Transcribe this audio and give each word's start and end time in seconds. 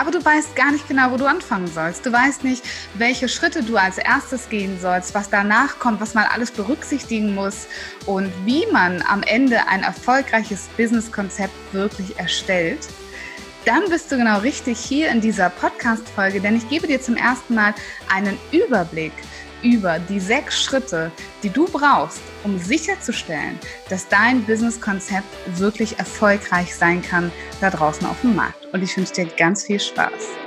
aber 0.00 0.10
du 0.10 0.24
weißt 0.24 0.56
gar 0.56 0.72
nicht 0.72 0.88
genau, 0.88 1.10
wo 1.10 1.18
du 1.18 1.26
anfangen 1.26 1.66
sollst. 1.66 2.06
Du 2.06 2.12
weißt 2.12 2.42
nicht, 2.42 2.64
welche 2.94 3.28
Schritte 3.28 3.62
du 3.62 3.76
als 3.76 3.98
erstes 3.98 4.48
gehen 4.48 4.80
sollst, 4.80 5.14
was 5.14 5.28
danach 5.28 5.78
kommt, 5.78 6.00
was 6.00 6.14
man 6.14 6.24
alles 6.24 6.50
berücksichtigen 6.50 7.34
muss 7.34 7.66
und 8.06 8.32
wie 8.46 8.64
man 8.72 9.04
am 9.06 9.22
Ende 9.22 9.68
ein 9.68 9.82
erfolgreiches 9.82 10.68
Businesskonzept 10.78 11.52
wirklich 11.72 12.18
erstellt. 12.18 12.88
Dann 13.66 13.82
bist 13.90 14.10
du 14.10 14.16
genau 14.16 14.38
richtig 14.38 14.78
hier 14.78 15.10
in 15.10 15.20
dieser 15.20 15.50
Podcast-Folge, 15.50 16.40
denn 16.40 16.56
ich 16.56 16.66
gebe 16.70 16.86
dir 16.86 17.02
zum 17.02 17.16
ersten 17.16 17.54
Mal 17.54 17.74
einen 18.10 18.38
Überblick 18.52 19.12
über 19.62 19.98
die 19.98 20.18
sechs 20.18 20.64
Schritte, 20.64 21.12
die 21.42 21.50
du 21.50 21.66
brauchst, 21.66 22.22
um 22.42 22.58
sicherzustellen, 22.58 23.58
dass 23.90 24.08
dein 24.08 24.44
Businesskonzept 24.44 25.58
wirklich 25.58 25.98
erfolgreich 25.98 26.74
sein 26.74 27.02
kann 27.02 27.30
da 27.60 27.68
draußen 27.68 28.06
auf 28.06 28.18
dem 28.22 28.34
Markt. 28.34 28.59
Und 28.72 28.82
ich 28.82 28.96
wünsche 28.96 29.12
dir 29.12 29.26
ganz 29.26 29.64
viel 29.64 29.80
Spaß. 29.80 30.39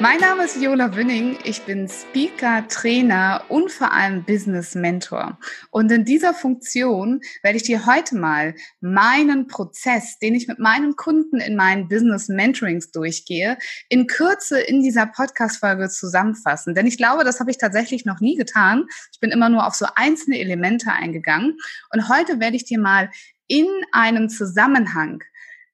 Mein 0.00 0.20
Name 0.20 0.44
ist 0.44 0.62
Jola 0.62 0.94
Wünning. 0.94 1.36
Ich 1.42 1.62
bin 1.62 1.88
Speaker, 1.88 2.68
Trainer 2.68 3.42
und 3.48 3.72
vor 3.72 3.90
allem 3.90 4.22
Business 4.22 4.76
Mentor. 4.76 5.40
Und 5.72 5.90
in 5.90 6.04
dieser 6.04 6.34
Funktion 6.34 7.20
werde 7.42 7.56
ich 7.56 7.64
dir 7.64 7.84
heute 7.84 8.16
mal 8.16 8.54
meinen 8.80 9.48
Prozess, 9.48 10.20
den 10.20 10.36
ich 10.36 10.46
mit 10.46 10.60
meinen 10.60 10.94
Kunden 10.94 11.40
in 11.40 11.56
meinen 11.56 11.88
Business 11.88 12.28
Mentorings 12.28 12.92
durchgehe, 12.92 13.58
in 13.88 14.06
Kürze 14.06 14.60
in 14.60 14.82
dieser 14.82 15.06
Podcast-Folge 15.06 15.88
zusammenfassen. 15.88 16.76
Denn 16.76 16.86
ich 16.86 16.96
glaube, 16.96 17.24
das 17.24 17.40
habe 17.40 17.50
ich 17.50 17.58
tatsächlich 17.58 18.04
noch 18.04 18.20
nie 18.20 18.36
getan. 18.36 18.86
Ich 19.12 19.18
bin 19.18 19.32
immer 19.32 19.48
nur 19.48 19.66
auf 19.66 19.74
so 19.74 19.86
einzelne 19.96 20.38
Elemente 20.38 20.92
eingegangen. 20.92 21.58
Und 21.92 22.08
heute 22.08 22.38
werde 22.38 22.54
ich 22.54 22.64
dir 22.64 22.78
mal 22.78 23.10
in 23.48 23.66
einem 23.90 24.28
Zusammenhang 24.28 25.24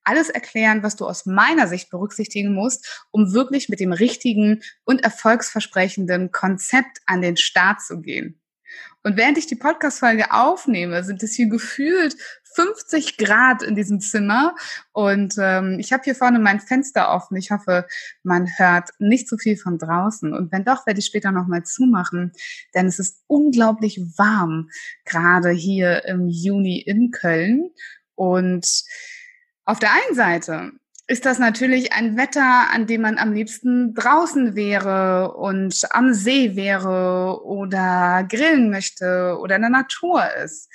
alles 0.05 0.29
erklären, 0.29 0.83
was 0.83 0.95
du 0.95 1.05
aus 1.05 1.25
meiner 1.25 1.67
Sicht 1.67 1.89
berücksichtigen 1.89 2.53
musst, 2.53 3.05
um 3.11 3.33
wirklich 3.33 3.69
mit 3.69 3.79
dem 3.79 3.91
richtigen 3.91 4.61
und 4.83 5.03
erfolgsversprechenden 5.03 6.31
Konzept 6.31 6.99
an 7.05 7.21
den 7.21 7.37
Start 7.37 7.81
zu 7.81 8.01
gehen. 8.01 8.39
Und 9.03 9.17
während 9.17 9.37
ich 9.37 9.45
die 9.45 9.55
Podcast-Folge 9.55 10.31
aufnehme, 10.31 11.03
sind 11.03 11.21
es 11.21 11.35
hier 11.35 11.47
gefühlt 11.47 12.15
50 12.55 13.17
Grad 13.17 13.61
in 13.61 13.75
diesem 13.75 13.99
Zimmer. 13.99 14.55
Und 14.93 15.35
ähm, 15.37 15.77
ich 15.79 15.93
habe 15.93 16.03
hier 16.03 16.15
vorne 16.15 16.39
mein 16.39 16.59
Fenster 16.59 17.11
offen. 17.11 17.37
Ich 17.37 17.51
hoffe, 17.51 17.85
man 18.23 18.47
hört 18.57 18.89
nicht 18.97 19.29
so 19.29 19.37
viel 19.37 19.57
von 19.57 19.77
draußen. 19.77 20.33
Und 20.33 20.51
wenn 20.51 20.65
doch, 20.65 20.87
werde 20.87 20.99
ich 20.99 21.05
später 21.05 21.31
nochmal 21.31 21.63
zumachen. 21.63 22.31
Denn 22.73 22.87
es 22.87 22.97
ist 22.97 23.21
unglaublich 23.27 24.01
warm, 24.17 24.69
gerade 25.03 25.51
hier 25.51 26.05
im 26.05 26.27
Juni 26.27 26.79
in 26.79 27.11
Köln. 27.11 27.69
Und 28.15 28.85
auf 29.65 29.79
der 29.79 29.91
einen 29.91 30.15
Seite 30.15 30.71
ist 31.07 31.25
das 31.25 31.37
natürlich 31.37 31.93
ein 31.93 32.17
Wetter, 32.17 32.71
an 32.71 32.87
dem 32.87 33.01
man 33.01 33.17
am 33.17 33.33
liebsten 33.33 33.93
draußen 33.93 34.55
wäre 34.55 35.33
und 35.35 35.87
am 35.91 36.13
See 36.13 36.55
wäre 36.55 37.43
oder 37.43 38.25
grillen 38.27 38.71
möchte 38.71 39.37
oder 39.39 39.57
in 39.57 39.61
der 39.61 39.69
Natur 39.69 40.23
ist. 40.43 40.69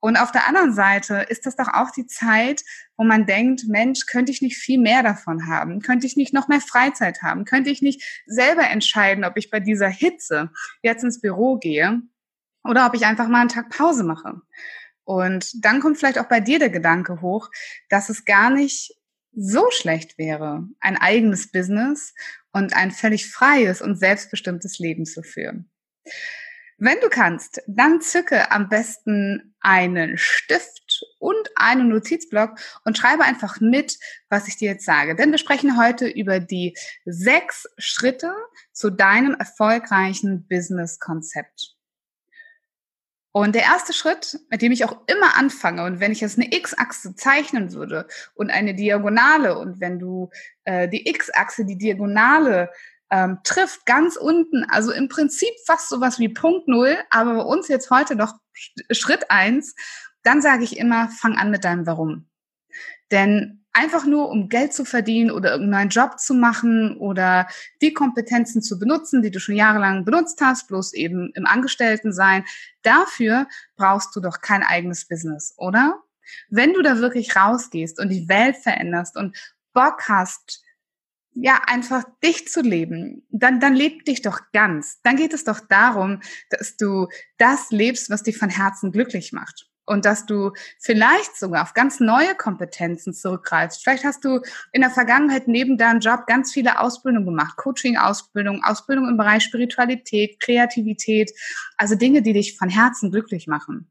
Und 0.00 0.16
auf 0.18 0.30
der 0.30 0.46
anderen 0.46 0.72
Seite 0.72 1.26
ist 1.28 1.46
das 1.46 1.56
doch 1.56 1.68
auch 1.68 1.90
die 1.90 2.06
Zeit, 2.06 2.62
wo 2.96 3.04
man 3.04 3.26
denkt, 3.26 3.64
Mensch, 3.66 4.06
könnte 4.06 4.30
ich 4.30 4.40
nicht 4.40 4.56
viel 4.56 4.78
mehr 4.78 5.02
davon 5.02 5.46
haben? 5.46 5.80
Könnte 5.80 6.06
ich 6.06 6.16
nicht 6.16 6.32
noch 6.32 6.48
mehr 6.48 6.60
Freizeit 6.60 7.22
haben? 7.22 7.44
Könnte 7.44 7.70
ich 7.70 7.82
nicht 7.82 8.22
selber 8.26 8.68
entscheiden, 8.68 9.24
ob 9.24 9.36
ich 9.36 9.50
bei 9.50 9.60
dieser 9.60 9.88
Hitze 9.88 10.50
jetzt 10.82 11.02
ins 11.02 11.20
Büro 11.20 11.56
gehe 11.56 12.00
oder 12.64 12.86
ob 12.86 12.94
ich 12.94 13.04
einfach 13.04 13.28
mal 13.28 13.40
einen 13.40 13.48
Tag 13.48 13.70
Pause 13.70 14.04
mache? 14.04 14.40
Und 15.06 15.64
dann 15.64 15.80
kommt 15.80 15.98
vielleicht 15.98 16.18
auch 16.18 16.28
bei 16.28 16.40
dir 16.40 16.58
der 16.58 16.68
Gedanke 16.68 17.20
hoch, 17.22 17.48
dass 17.88 18.08
es 18.08 18.24
gar 18.24 18.50
nicht 18.50 18.92
so 19.32 19.70
schlecht 19.70 20.18
wäre, 20.18 20.66
ein 20.80 20.96
eigenes 20.96 21.52
Business 21.52 22.12
und 22.52 22.74
ein 22.74 22.90
völlig 22.90 23.30
freies 23.30 23.80
und 23.80 23.96
selbstbestimmtes 23.96 24.80
Leben 24.80 25.06
zu 25.06 25.22
führen. 25.22 25.70
Wenn 26.78 26.98
du 27.00 27.08
kannst, 27.08 27.62
dann 27.68 28.00
zücke 28.00 28.50
am 28.50 28.68
besten 28.68 29.54
einen 29.60 30.18
Stift 30.18 31.02
und 31.20 31.48
einen 31.54 31.88
Notizblock 31.88 32.58
und 32.84 32.98
schreibe 32.98 33.22
einfach 33.22 33.60
mit, 33.60 33.98
was 34.28 34.48
ich 34.48 34.56
dir 34.56 34.72
jetzt 34.72 34.84
sage. 34.84 35.14
Denn 35.14 35.30
wir 35.30 35.38
sprechen 35.38 35.78
heute 35.78 36.08
über 36.08 36.40
die 36.40 36.76
sechs 37.04 37.66
Schritte 37.78 38.32
zu 38.72 38.90
deinem 38.90 39.34
erfolgreichen 39.34 40.48
Business-Konzept. 40.48 41.75
Und 43.36 43.54
der 43.54 43.64
erste 43.64 43.92
Schritt, 43.92 44.40
mit 44.48 44.62
dem 44.62 44.72
ich 44.72 44.86
auch 44.86 44.96
immer 45.06 45.36
anfange, 45.36 45.84
und 45.84 46.00
wenn 46.00 46.10
ich 46.10 46.22
jetzt 46.22 46.38
eine 46.38 46.54
X-Achse 46.54 47.16
zeichnen 47.16 47.74
würde 47.74 48.08
und 48.32 48.48
eine 48.48 48.74
Diagonale, 48.74 49.58
und 49.58 49.78
wenn 49.78 49.98
du 49.98 50.30
äh, 50.64 50.88
die 50.88 51.06
X-Achse, 51.06 51.66
die 51.66 51.76
Diagonale 51.76 52.70
ähm, 53.10 53.40
trifft, 53.44 53.84
ganz 53.84 54.16
unten, 54.16 54.64
also 54.70 54.90
im 54.90 55.10
Prinzip 55.10 55.50
fast 55.66 55.90
sowas 55.90 56.18
wie 56.18 56.30
Punkt 56.30 56.66
Null, 56.66 56.96
aber 57.10 57.34
bei 57.34 57.42
uns 57.42 57.68
jetzt 57.68 57.90
heute 57.90 58.16
noch 58.16 58.32
Schritt 58.90 59.30
eins, 59.30 59.74
dann 60.22 60.40
sage 60.40 60.64
ich 60.64 60.78
immer, 60.78 61.10
fang 61.10 61.36
an 61.36 61.50
mit 61.50 61.62
deinem 61.62 61.86
Warum. 61.86 62.30
Denn 63.10 63.65
einfach 63.76 64.06
nur, 64.06 64.30
um 64.30 64.48
Geld 64.48 64.72
zu 64.72 64.84
verdienen 64.84 65.30
oder 65.30 65.52
irgendeinen 65.52 65.90
Job 65.90 66.18
zu 66.18 66.32
machen 66.32 66.96
oder 66.96 67.46
die 67.82 67.92
Kompetenzen 67.92 68.62
zu 68.62 68.78
benutzen, 68.78 69.20
die 69.20 69.30
du 69.30 69.38
schon 69.38 69.54
jahrelang 69.54 70.04
benutzt 70.04 70.40
hast, 70.40 70.66
bloß 70.68 70.94
eben 70.94 71.30
im 71.34 71.46
Angestelltensein. 71.46 72.44
Dafür 72.82 73.46
brauchst 73.76 74.16
du 74.16 74.20
doch 74.20 74.40
kein 74.40 74.62
eigenes 74.62 75.06
Business, 75.06 75.54
oder? 75.58 76.00
Wenn 76.48 76.72
du 76.72 76.82
da 76.82 76.98
wirklich 76.98 77.36
rausgehst 77.36 78.00
und 78.00 78.08
die 78.08 78.28
Welt 78.28 78.56
veränderst 78.56 79.16
und 79.16 79.36
Bock 79.74 80.08
hast, 80.08 80.62
ja, 81.32 81.60
einfach 81.66 82.04
dich 82.24 82.48
zu 82.48 82.62
leben, 82.62 83.26
dann, 83.30 83.60
dann 83.60 83.74
leb 83.74 84.06
dich 84.06 84.22
doch 84.22 84.40
ganz. 84.54 85.02
Dann 85.02 85.16
geht 85.16 85.34
es 85.34 85.44
doch 85.44 85.60
darum, 85.60 86.22
dass 86.48 86.78
du 86.78 87.08
das 87.36 87.70
lebst, 87.70 88.08
was 88.08 88.22
dich 88.22 88.38
von 88.38 88.48
Herzen 88.48 88.90
glücklich 88.90 89.34
macht 89.34 89.68
und 89.86 90.04
dass 90.04 90.26
du 90.26 90.52
vielleicht 90.78 91.36
sogar 91.36 91.62
auf 91.62 91.72
ganz 91.72 92.00
neue 92.00 92.34
Kompetenzen 92.34 93.14
zurückgreifst. 93.14 93.82
Vielleicht 93.82 94.04
hast 94.04 94.24
du 94.24 94.40
in 94.72 94.82
der 94.82 94.90
Vergangenheit 94.90 95.48
neben 95.48 95.78
deinem 95.78 96.00
Job 96.00 96.26
ganz 96.26 96.52
viele 96.52 96.80
Ausbildungen 96.80 97.24
gemacht, 97.24 97.56
Coaching-Ausbildung, 97.56 98.62
Ausbildung 98.64 99.08
im 99.08 99.16
Bereich 99.16 99.44
Spiritualität, 99.44 100.40
Kreativität, 100.40 101.30
also 101.76 101.94
Dinge, 101.94 102.20
die 102.22 102.32
dich 102.32 102.58
von 102.58 102.68
Herzen 102.68 103.10
glücklich 103.10 103.46
machen. 103.46 103.90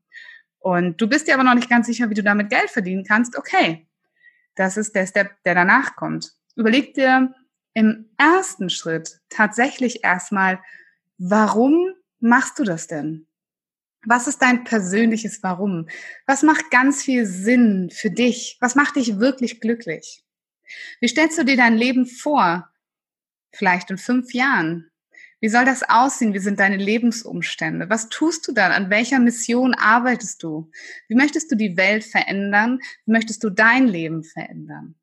Und 0.59 0.99
du 0.99 1.07
bist 1.07 1.27
dir 1.27 1.35
aber 1.35 1.43
noch 1.43 1.55
nicht 1.55 1.69
ganz 1.69 1.87
sicher, 1.87 2.09
wie 2.09 2.15
du 2.15 2.23
damit 2.23 2.49
Geld 2.49 2.69
verdienen 2.69 3.05
kannst. 3.05 3.37
Okay, 3.37 3.87
das 4.55 4.77
ist 4.77 4.95
der 4.95 5.07
Step, 5.07 5.31
der 5.43 5.55
danach 5.55 5.95
kommt. 5.95 6.33
Überleg 6.55 6.93
dir 6.93 7.33
im 7.73 8.09
ersten 8.17 8.69
Schritt 8.69 9.19
tatsächlich 9.29 10.03
erstmal, 10.03 10.59
warum 11.17 11.93
machst 12.19 12.57
du 12.57 12.63
das 12.63 12.87
denn? 12.87 13.27
Was 14.05 14.27
ist 14.27 14.41
dein 14.41 14.63
persönliches 14.63 15.41
Warum? 15.41 15.87
Was 16.25 16.43
macht 16.43 16.69
ganz 16.71 17.03
viel 17.03 17.25
Sinn 17.25 17.89
für 17.91 18.11
dich? 18.11 18.57
Was 18.59 18.75
macht 18.75 18.95
dich 18.95 19.19
wirklich 19.19 19.59
glücklich? 19.61 20.23
Wie 20.99 21.07
stellst 21.07 21.37
du 21.37 21.43
dir 21.43 21.57
dein 21.57 21.77
Leben 21.77 22.05
vor? 22.05 22.69
Vielleicht 23.51 23.89
in 23.89 23.97
fünf 23.97 24.33
Jahren? 24.33 24.91
Wie 25.39 25.49
soll 25.49 25.65
das 25.65 25.83
aussehen? 25.83 26.33
Wie 26.33 26.39
sind 26.39 26.59
deine 26.59 26.77
Lebensumstände? 26.77 27.89
Was 27.89 28.09
tust 28.09 28.47
du 28.47 28.51
dann? 28.51 28.71
An 28.71 28.89
welcher 28.89 29.19
Mission 29.19 29.73
arbeitest 29.73 30.41
du? 30.43 30.71
Wie 31.07 31.15
möchtest 31.15 31.51
du 31.51 31.55
die 31.55 31.77
Welt 31.77 32.03
verändern? 32.03 32.79
Wie 33.05 33.11
möchtest 33.11 33.43
du 33.43 33.49
dein 33.49 33.87
Leben 33.87 34.23
verändern? 34.23 34.95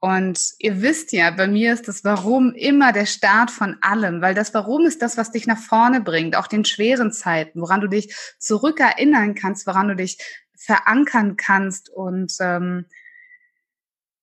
Und 0.00 0.52
ihr 0.58 0.80
wisst 0.80 1.12
ja, 1.12 1.30
bei 1.32 1.48
mir 1.48 1.72
ist 1.72 1.88
das 1.88 2.04
Warum 2.04 2.52
immer 2.54 2.92
der 2.92 3.06
Start 3.06 3.50
von 3.50 3.76
allem, 3.80 4.22
weil 4.22 4.34
das 4.34 4.54
Warum 4.54 4.86
ist 4.86 5.02
das, 5.02 5.16
was 5.16 5.32
dich 5.32 5.46
nach 5.46 5.58
vorne 5.58 6.00
bringt, 6.00 6.36
auch 6.36 6.46
den 6.46 6.64
schweren 6.64 7.10
Zeiten, 7.10 7.60
woran 7.60 7.80
du 7.80 7.88
dich 7.88 8.14
zurückerinnern 8.38 9.34
kannst, 9.34 9.66
woran 9.66 9.88
du 9.88 9.96
dich 9.96 10.18
verankern 10.56 11.36
kannst. 11.36 11.90
Und 11.90 12.34
ähm, 12.40 12.86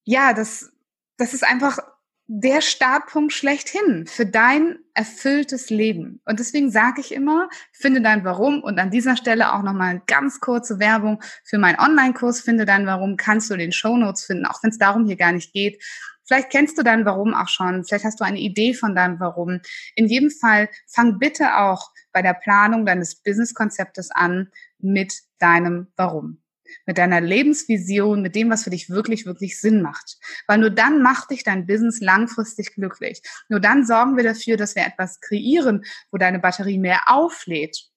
ja, 0.05 0.33
das, 0.33 0.71
das 1.17 1.33
ist 1.33 1.43
einfach 1.43 1.79
der 2.27 2.61
Startpunkt 2.61 3.33
schlechthin 3.33 4.07
für 4.07 4.25
dein 4.25 4.79
erfülltes 4.95 5.69
Leben. 5.69 6.21
Und 6.25 6.39
deswegen 6.39 6.71
sage 6.71 6.99
ich 6.99 7.13
immer, 7.13 7.49
finde 7.71 8.01
dein 8.01 8.25
Warum 8.25 8.63
und 8.63 8.79
an 8.79 8.89
dieser 8.89 9.15
Stelle 9.15 9.53
auch 9.53 9.61
nochmal 9.61 10.01
ganz 10.07 10.39
kurze 10.39 10.79
Werbung 10.79 11.21
für 11.43 11.59
meinen 11.59 11.79
Online-Kurs, 11.79 12.41
finde 12.41 12.65
dein 12.65 12.87
Warum, 12.87 13.15
kannst 13.15 13.51
du 13.51 13.57
den 13.57 13.71
Show 13.71 13.95
Notes 13.95 14.25
finden, 14.25 14.45
auch 14.47 14.63
wenn 14.63 14.71
es 14.71 14.79
darum 14.79 15.05
hier 15.05 15.17
gar 15.17 15.33
nicht 15.33 15.53
geht. 15.53 15.83
Vielleicht 16.27 16.49
kennst 16.49 16.77
du 16.79 16.83
dein 16.83 17.05
Warum 17.05 17.35
auch 17.35 17.49
schon, 17.49 17.85
vielleicht 17.85 18.05
hast 18.05 18.19
du 18.19 18.23
eine 18.23 18.39
Idee 18.39 18.73
von 18.73 18.95
deinem 18.95 19.19
Warum. 19.19 19.61
In 19.93 20.07
jedem 20.07 20.31
Fall 20.31 20.69
fang 20.87 21.19
bitte 21.19 21.57
auch 21.57 21.91
bei 22.11 22.23
der 22.23 22.33
Planung 22.33 22.87
deines 22.87 23.21
Business-Konzeptes 23.21 24.09
an 24.09 24.49
mit 24.79 25.13
deinem 25.37 25.91
Warum 25.95 26.41
mit 26.85 26.97
deiner 26.97 27.21
Lebensvision, 27.21 28.21
mit 28.21 28.35
dem, 28.35 28.49
was 28.49 28.63
für 28.63 28.69
dich 28.69 28.89
wirklich, 28.89 29.25
wirklich 29.25 29.59
Sinn 29.59 29.81
macht. 29.81 30.17
Weil 30.47 30.59
nur 30.59 30.69
dann 30.69 31.01
macht 31.01 31.31
dich 31.31 31.43
dein 31.43 31.65
Business 31.65 31.99
langfristig 32.01 32.73
glücklich. 32.73 33.21
Nur 33.49 33.59
dann 33.59 33.85
sorgen 33.85 34.17
wir 34.17 34.23
dafür, 34.23 34.57
dass 34.57 34.75
wir 34.75 34.85
etwas 34.85 35.19
kreieren, 35.19 35.85
wo 36.11 36.17
deine 36.17 36.39
Batterie 36.39 36.77
mehr 36.77 37.01
auflädt, 37.07 37.89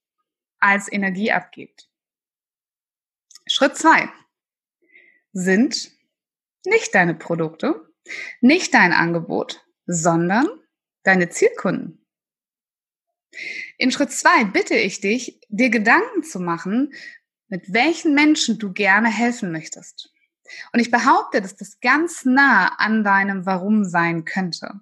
als 0.61 0.91
Energie 0.91 1.33
abgibt. 1.33 1.89
Schritt 3.47 3.77
zwei 3.77 4.09
sind 5.33 5.91
nicht 6.67 6.95
deine 6.95 7.15
Produkte, 7.15 7.89
nicht 8.41 8.75
dein 8.75 8.93
Angebot, 8.93 9.65
sondern 9.87 10.47
deine 11.03 11.31
Zielkunden. 11.31 12.05
In 13.77 13.91
Schritt 13.91 14.13
zwei 14.13 14.45
bitte 14.45 14.75
ich 14.75 15.01
dich, 15.01 15.41
dir 15.49 15.71
Gedanken 15.71 16.23
zu 16.23 16.41
machen, 16.41 16.93
mit 17.49 17.73
welchen 17.73 18.15
Menschen 18.15 18.59
du 18.59 18.73
gerne 18.73 19.09
helfen 19.09 19.53
möchtest. 19.53 20.13
Und 20.73 20.81
ich 20.81 20.91
behaupte, 20.91 21.43
dass 21.43 21.57
das 21.57 21.81
ganz 21.81 22.25
nah 22.25 22.69
an 22.79 23.05
deinem 23.05 23.47
Warum 23.47 23.85
sein 23.85 24.25
könnte. 24.25 24.81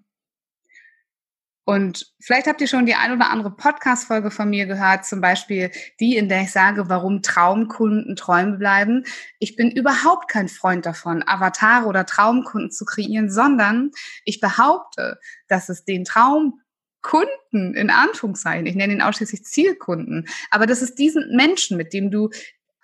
Und 1.68 2.14
vielleicht 2.20 2.46
habt 2.46 2.60
ihr 2.60 2.68
schon 2.68 2.86
die 2.86 2.94
ein 2.94 3.10
oder 3.10 3.28
andere 3.28 3.50
Podcast-Folge 3.50 4.30
von 4.30 4.48
mir 4.48 4.66
gehört, 4.66 5.04
zum 5.04 5.20
Beispiel 5.20 5.72
die, 5.98 6.16
in 6.16 6.28
der 6.28 6.42
ich 6.42 6.52
sage, 6.52 6.88
warum 6.88 7.22
Traumkunden 7.22 8.14
Träume 8.14 8.56
bleiben. 8.56 9.02
Ich 9.40 9.56
bin 9.56 9.72
überhaupt 9.72 10.28
kein 10.28 10.48
Freund 10.48 10.86
davon, 10.86 11.24
Avatare 11.26 11.86
oder 11.86 12.06
Traumkunden 12.06 12.70
zu 12.70 12.84
kreieren, 12.84 13.32
sondern 13.32 13.90
ich 14.24 14.38
behaupte, 14.38 15.18
dass 15.48 15.68
es 15.68 15.84
den 15.84 16.04
Traum 16.04 16.60
Kunden 17.02 17.74
in 17.74 17.90
Anführungszeichen, 17.90 18.66
ich 18.66 18.74
nenne 18.76 18.92
ihn 18.92 19.02
ausschließlich 19.02 19.44
Zielkunden, 19.44 20.28
aber 20.50 20.66
das 20.66 20.82
ist 20.82 21.00
diesen 21.00 21.36
Menschen, 21.36 21.76
mit 21.76 21.92
dem 21.92 22.12
du 22.12 22.30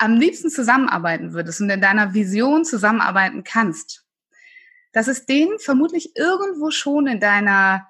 am 0.03 0.17
liebsten 0.17 0.51
zusammenarbeiten 0.51 1.33
würdest 1.33 1.61
und 1.61 1.71
in 1.71 1.81
deiner 1.81 2.13
Vision 2.13 2.65
zusammenarbeiten 2.65 3.45
kannst, 3.45 4.05
dass 4.93 5.07
es 5.07 5.27
den 5.27 5.59
vermutlich 5.59 6.17
irgendwo 6.17 6.71
schon 6.71 7.07
in 7.07 7.21
deiner 7.21 7.87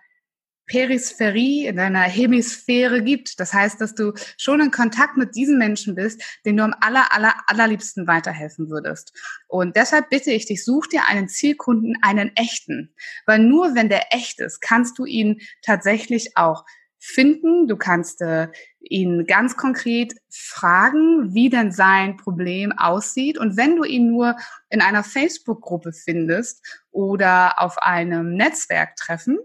Perisphärie, 0.66 1.66
in 1.66 1.76
deiner 1.76 2.02
Hemisphäre 2.02 3.02
gibt. 3.02 3.40
Das 3.40 3.52
heißt, 3.52 3.80
dass 3.80 3.94
du 3.94 4.12
schon 4.36 4.60
in 4.60 4.70
Kontakt 4.70 5.16
mit 5.16 5.34
diesen 5.34 5.58
Menschen 5.58 5.94
bist, 5.94 6.22
denen 6.44 6.58
du 6.58 6.64
am 6.64 6.74
aller, 6.80 7.12
aller, 7.12 7.34
allerliebsten 7.46 8.06
weiterhelfen 8.06 8.68
würdest. 8.68 9.12
Und 9.48 9.76
deshalb 9.76 10.10
bitte 10.10 10.30
ich 10.30 10.46
dich, 10.46 10.64
such 10.64 10.88
dir 10.88 11.08
einen 11.08 11.28
Zielkunden, 11.28 11.96
einen 12.02 12.30
echten. 12.36 12.94
Weil 13.26 13.40
nur 13.40 13.74
wenn 13.74 13.88
der 13.88 14.14
echt 14.14 14.38
ist, 14.38 14.60
kannst 14.60 14.98
du 14.98 15.06
ihn 15.06 15.40
tatsächlich 15.62 16.36
auch 16.36 16.64
finden. 17.02 17.66
Du 17.66 17.76
kannst 17.76 18.22
äh, 18.22 18.48
ihn 18.78 19.26
ganz 19.26 19.56
konkret 19.56 20.14
fragen, 20.30 21.34
wie 21.34 21.50
denn 21.50 21.72
sein 21.72 22.16
Problem 22.16 22.70
aussieht. 22.72 23.38
Und 23.38 23.56
wenn 23.56 23.74
du 23.74 23.82
ihn 23.82 24.08
nur 24.08 24.36
in 24.70 24.80
einer 24.80 25.02
Facebook-Gruppe 25.02 25.92
findest 25.92 26.64
oder 26.92 27.60
auf 27.60 27.78
einem 27.78 28.36
Netzwerktreffen, 28.36 29.38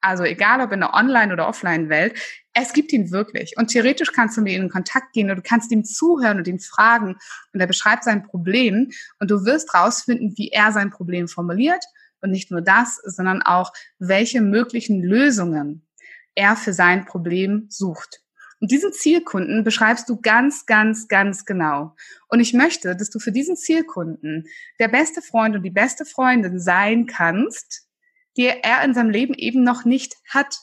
also 0.00 0.24
egal 0.24 0.60
ob 0.60 0.72
in 0.72 0.80
der 0.80 0.92
Online- 0.92 1.32
oder 1.32 1.48
Offline-Welt, 1.48 2.18
es 2.52 2.72
gibt 2.72 2.92
ihn 2.92 3.12
wirklich. 3.12 3.56
Und 3.56 3.68
theoretisch 3.68 4.12
kannst 4.12 4.36
du 4.36 4.42
mit 4.42 4.52
ihm 4.52 4.62
in 4.62 4.68
Kontakt 4.68 5.12
gehen 5.12 5.30
und 5.30 5.36
du 5.36 5.42
kannst 5.42 5.70
ihm 5.70 5.84
zuhören 5.84 6.38
und 6.38 6.48
ihn 6.48 6.58
fragen 6.58 7.16
und 7.52 7.60
er 7.60 7.66
beschreibt 7.68 8.02
sein 8.04 8.24
Problem 8.24 8.90
und 9.20 9.30
du 9.30 9.44
wirst 9.44 9.72
rausfinden, 9.72 10.34
wie 10.36 10.48
er 10.48 10.72
sein 10.72 10.90
Problem 10.90 11.28
formuliert. 11.28 11.84
Und 12.20 12.30
nicht 12.30 12.50
nur 12.50 12.62
das, 12.62 12.96
sondern 13.04 13.42
auch, 13.42 13.72
welche 13.98 14.40
möglichen 14.40 15.02
Lösungen 15.02 15.86
er 16.34 16.56
für 16.56 16.72
sein 16.72 17.04
Problem 17.04 17.66
sucht. 17.68 18.20
Und 18.60 18.70
diesen 18.70 18.92
Zielkunden 18.92 19.62
beschreibst 19.62 20.08
du 20.08 20.20
ganz, 20.20 20.64
ganz, 20.64 21.08
ganz 21.08 21.44
genau. 21.44 21.94
Und 22.28 22.40
ich 22.40 22.54
möchte, 22.54 22.96
dass 22.96 23.10
du 23.10 23.18
für 23.18 23.32
diesen 23.32 23.56
Zielkunden 23.56 24.46
der 24.78 24.88
beste 24.88 25.20
Freund 25.20 25.54
und 25.56 25.62
die 25.62 25.70
beste 25.70 26.04
Freundin 26.04 26.58
sein 26.58 27.06
kannst, 27.06 27.86
die 28.36 28.46
er 28.46 28.82
in 28.82 28.94
seinem 28.94 29.10
Leben 29.10 29.34
eben 29.34 29.62
noch 29.62 29.84
nicht 29.84 30.16
hat, 30.28 30.56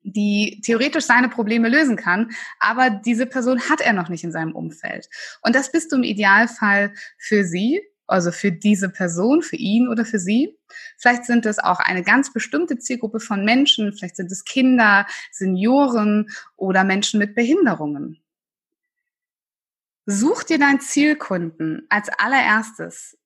die 0.00 0.60
theoretisch 0.64 1.04
seine 1.04 1.28
Probleme 1.28 1.68
lösen 1.68 1.96
kann, 1.96 2.30
aber 2.58 2.90
diese 2.90 3.26
Person 3.26 3.60
hat 3.68 3.80
er 3.80 3.92
noch 3.92 4.08
nicht 4.08 4.24
in 4.24 4.32
seinem 4.32 4.54
Umfeld. 4.54 5.08
Und 5.42 5.54
das 5.54 5.70
bist 5.70 5.92
du 5.92 5.96
im 5.96 6.02
Idealfall 6.02 6.94
für 7.18 7.44
sie 7.44 7.80
also 8.12 8.30
für 8.30 8.52
diese 8.52 8.88
Person, 8.88 9.42
für 9.42 9.56
ihn 9.56 9.88
oder 9.88 10.04
für 10.04 10.18
sie. 10.18 10.56
Vielleicht 10.98 11.24
sind 11.24 11.46
es 11.46 11.58
auch 11.58 11.80
eine 11.80 12.02
ganz 12.02 12.32
bestimmte 12.32 12.78
Zielgruppe 12.78 13.20
von 13.20 13.44
Menschen, 13.44 13.92
vielleicht 13.92 14.16
sind 14.16 14.30
es 14.30 14.44
Kinder, 14.44 15.06
Senioren 15.30 16.30
oder 16.56 16.84
Menschen 16.84 17.18
mit 17.18 17.34
Behinderungen. 17.34 18.22
Such 20.06 20.44
dir 20.44 20.58
deinen 20.58 20.80
Zielkunden 20.80 21.86
als 21.88 22.08
allererstes, 22.18 23.16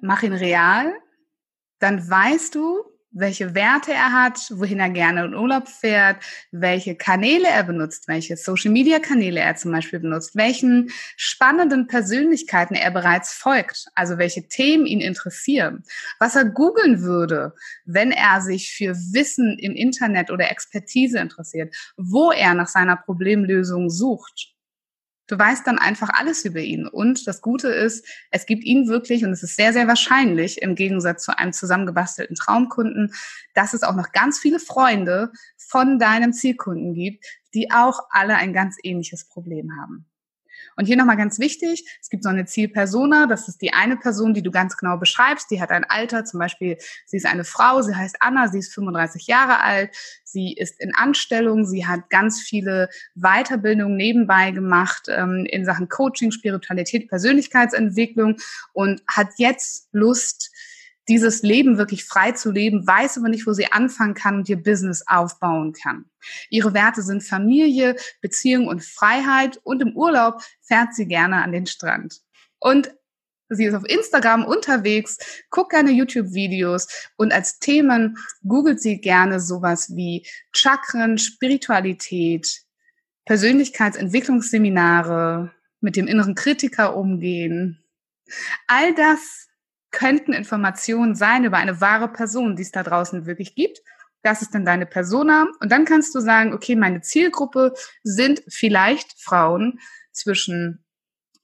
mach 0.00 0.22
ihn 0.22 0.32
real, 0.32 0.92
dann 1.78 2.08
weißt 2.08 2.54
du, 2.54 2.91
welche 3.12 3.54
Werte 3.54 3.92
er 3.92 4.12
hat, 4.12 4.38
wohin 4.50 4.80
er 4.80 4.90
gerne 4.90 5.24
in 5.24 5.34
Urlaub 5.34 5.68
fährt, 5.68 6.22
welche 6.50 6.94
Kanäle 6.94 7.48
er 7.48 7.62
benutzt, 7.62 8.08
welche 8.08 8.36
Social-Media-Kanäle 8.36 9.40
er 9.40 9.56
zum 9.56 9.72
Beispiel 9.72 10.00
benutzt, 10.00 10.34
welchen 10.34 10.90
spannenden 11.16 11.86
Persönlichkeiten 11.86 12.74
er 12.74 12.90
bereits 12.90 13.32
folgt, 13.32 13.86
also 13.94 14.18
welche 14.18 14.48
Themen 14.48 14.86
ihn 14.86 15.00
interessieren, 15.00 15.84
was 16.18 16.36
er 16.36 16.46
googeln 16.46 17.02
würde, 17.02 17.54
wenn 17.84 18.12
er 18.12 18.40
sich 18.40 18.72
für 18.72 18.94
Wissen 19.12 19.58
im 19.58 19.72
Internet 19.72 20.30
oder 20.30 20.50
Expertise 20.50 21.18
interessiert, 21.18 21.74
wo 21.96 22.32
er 22.32 22.54
nach 22.54 22.68
seiner 22.68 22.96
Problemlösung 22.96 23.90
sucht. 23.90 24.51
Du 25.28 25.38
weißt 25.38 25.66
dann 25.66 25.78
einfach 25.78 26.10
alles 26.10 26.44
über 26.44 26.60
ihn. 26.60 26.86
Und 26.86 27.26
das 27.26 27.40
Gute 27.40 27.68
ist, 27.68 28.06
es 28.30 28.46
gibt 28.46 28.64
ihn 28.64 28.88
wirklich, 28.88 29.24
und 29.24 29.30
es 29.30 29.42
ist 29.42 29.56
sehr, 29.56 29.72
sehr 29.72 29.86
wahrscheinlich, 29.86 30.60
im 30.60 30.74
Gegensatz 30.74 31.24
zu 31.24 31.36
einem 31.38 31.52
zusammengebastelten 31.52 32.36
Traumkunden, 32.36 33.12
dass 33.54 33.72
es 33.72 33.82
auch 33.82 33.94
noch 33.94 34.12
ganz 34.12 34.38
viele 34.38 34.58
Freunde 34.58 35.32
von 35.56 35.98
deinem 35.98 36.32
Zielkunden 36.32 36.94
gibt, 36.94 37.24
die 37.54 37.70
auch 37.70 38.00
alle 38.10 38.36
ein 38.36 38.52
ganz 38.52 38.76
ähnliches 38.82 39.28
Problem 39.28 39.70
haben. 39.80 40.11
Und 40.76 40.86
hier 40.86 40.96
nochmal 40.96 41.16
ganz 41.16 41.38
wichtig, 41.38 41.84
es 42.00 42.10
gibt 42.10 42.22
so 42.22 42.28
eine 42.28 42.44
Zielpersona, 42.44 43.26
das 43.26 43.48
ist 43.48 43.62
die 43.62 43.72
eine 43.72 43.96
Person, 43.96 44.34
die 44.34 44.42
du 44.42 44.50
ganz 44.50 44.76
genau 44.76 44.96
beschreibst, 44.96 45.50
die 45.50 45.60
hat 45.60 45.70
ein 45.70 45.84
Alter, 45.84 46.24
zum 46.24 46.40
Beispiel, 46.40 46.78
sie 47.06 47.16
ist 47.16 47.26
eine 47.26 47.44
Frau, 47.44 47.82
sie 47.82 47.94
heißt 47.94 48.16
Anna, 48.20 48.48
sie 48.48 48.58
ist 48.58 48.74
35 48.74 49.26
Jahre 49.26 49.60
alt, 49.60 49.90
sie 50.24 50.52
ist 50.54 50.80
in 50.80 50.94
Anstellung, 50.94 51.66
sie 51.66 51.86
hat 51.86 52.10
ganz 52.10 52.40
viele 52.40 52.88
Weiterbildungen 53.14 53.96
nebenbei 53.96 54.50
gemacht 54.50 55.06
ähm, 55.08 55.46
in 55.48 55.64
Sachen 55.64 55.88
Coaching, 55.88 56.32
Spiritualität, 56.32 57.08
Persönlichkeitsentwicklung 57.08 58.36
und 58.72 59.02
hat 59.06 59.28
jetzt 59.36 59.88
Lust, 59.92 60.50
dieses 61.12 61.42
Leben 61.42 61.76
wirklich 61.76 62.06
frei 62.06 62.32
zu 62.32 62.50
leben, 62.50 62.86
weiß 62.86 63.18
aber 63.18 63.28
nicht, 63.28 63.46
wo 63.46 63.52
sie 63.52 63.70
anfangen 63.70 64.14
kann 64.14 64.36
und 64.36 64.48
ihr 64.48 64.56
Business 64.56 65.04
aufbauen 65.06 65.74
kann. 65.74 66.06
Ihre 66.48 66.72
Werte 66.72 67.02
sind 67.02 67.22
Familie, 67.22 67.96
Beziehung 68.22 68.66
und 68.66 68.82
Freiheit 68.82 69.60
und 69.62 69.82
im 69.82 69.94
Urlaub 69.94 70.40
fährt 70.62 70.94
sie 70.94 71.06
gerne 71.06 71.42
an 71.42 71.52
den 71.52 71.66
Strand. 71.66 72.22
Und 72.58 72.94
sie 73.50 73.66
ist 73.66 73.74
auf 73.74 73.86
Instagram 73.86 74.46
unterwegs, 74.46 75.18
guckt 75.50 75.72
gerne 75.72 75.90
YouTube-Videos 75.90 76.88
und 77.18 77.30
als 77.30 77.58
Themen 77.58 78.16
googelt 78.42 78.80
sie 78.80 78.98
gerne 78.98 79.38
sowas 79.38 79.94
wie 79.94 80.26
Chakren, 80.52 81.18
Spiritualität, 81.18 82.62
Persönlichkeitsentwicklungsseminare, 83.26 85.52
mit 85.82 85.96
dem 85.96 86.06
inneren 86.06 86.34
Kritiker 86.34 86.96
umgehen. 86.96 87.84
All 88.66 88.94
das 88.94 89.48
könnten 89.92 90.32
Informationen 90.32 91.14
sein 91.14 91.44
über 91.44 91.58
eine 91.58 91.80
wahre 91.80 92.08
Person, 92.08 92.56
die 92.56 92.62
es 92.62 92.72
da 92.72 92.82
draußen 92.82 93.26
wirklich 93.26 93.54
gibt. 93.54 93.80
Das 94.22 94.42
ist 94.42 94.54
dann 94.54 94.64
deine 94.64 94.86
Persona. 94.86 95.46
Und 95.60 95.70
dann 95.70 95.84
kannst 95.84 96.14
du 96.14 96.20
sagen, 96.20 96.52
okay, 96.52 96.76
meine 96.76 97.00
Zielgruppe 97.00 97.74
sind 98.02 98.42
vielleicht 98.48 99.20
Frauen 99.20 99.78
zwischen 100.12 100.84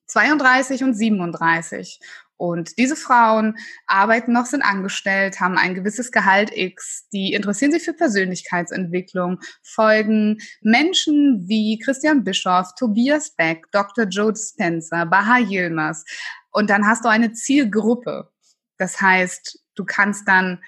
32 0.06 0.84
und 0.84 0.94
37. 0.94 2.00
Und 2.38 2.78
diese 2.78 2.94
Frauen 2.94 3.56
arbeiten 3.88 4.32
noch, 4.32 4.46
sind 4.46 4.62
angestellt, 4.62 5.40
haben 5.40 5.58
ein 5.58 5.74
gewisses 5.74 6.12
Gehalt 6.12 6.56
X, 6.56 7.08
die 7.12 7.32
interessieren 7.32 7.72
sich 7.72 7.82
für 7.82 7.94
Persönlichkeitsentwicklung, 7.94 9.40
folgen 9.60 10.38
Menschen 10.62 11.48
wie 11.48 11.80
Christian 11.80 12.22
Bischoff, 12.22 12.76
Tobias 12.78 13.34
Beck, 13.34 13.66
Dr. 13.72 14.04
Joe 14.04 14.32
Spencer, 14.36 15.04
Baha 15.04 15.38
Yilmaz. 15.38 16.04
Und 16.52 16.70
dann 16.70 16.86
hast 16.86 17.04
du 17.04 17.08
eine 17.08 17.32
Zielgruppe. 17.32 18.30
Das 18.78 19.00
heißt, 19.00 19.62
du 19.74 19.84
kannst 19.84 20.26
dann 20.26 20.62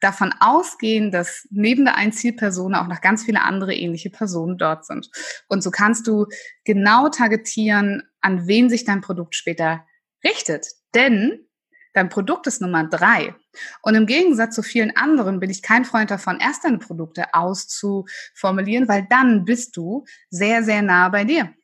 davon 0.00 0.32
ausgehen, 0.40 1.10
dass 1.10 1.46
neben 1.50 1.84
der 1.84 1.96
einen 1.96 2.12
Zielperson 2.12 2.74
auch 2.74 2.86
noch 2.86 3.00
ganz 3.00 3.24
viele 3.24 3.42
andere 3.42 3.74
ähnliche 3.74 4.10
Personen 4.10 4.58
dort 4.58 4.84
sind. 4.84 5.10
Und 5.48 5.62
so 5.62 5.70
kannst 5.70 6.06
du 6.06 6.26
genau 6.64 7.08
targetieren, 7.08 8.02
an 8.20 8.46
wen 8.46 8.68
sich 8.68 8.84
dein 8.84 9.00
Produkt 9.00 9.34
später 9.34 9.86
richtet. 10.22 10.66
Denn 10.94 11.46
dein 11.94 12.10
Produkt 12.10 12.46
ist 12.46 12.60
Nummer 12.60 12.84
drei. 12.84 13.34
Und 13.82 13.94
im 13.94 14.06
Gegensatz 14.06 14.54
zu 14.54 14.62
vielen 14.62 14.94
anderen 14.96 15.40
bin 15.40 15.48
ich 15.48 15.62
kein 15.62 15.86
Freund 15.86 16.10
davon, 16.10 16.40
erst 16.40 16.64
deine 16.64 16.78
Produkte 16.78 17.32
auszuformulieren, 17.32 18.88
weil 18.88 19.06
dann 19.08 19.46
bist 19.46 19.76
du 19.76 20.04
sehr, 20.28 20.62
sehr 20.62 20.82
nah 20.82 21.08
bei 21.08 21.24
dir. 21.24 21.54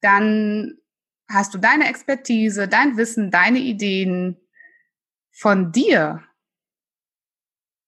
Dann 0.00 0.78
hast 1.32 1.54
du 1.54 1.58
deine 1.58 1.88
Expertise, 1.88 2.68
dein 2.68 2.96
Wissen, 2.96 3.30
deine 3.30 3.58
Ideen 3.58 4.36
von 5.30 5.72
dir. 5.72 6.22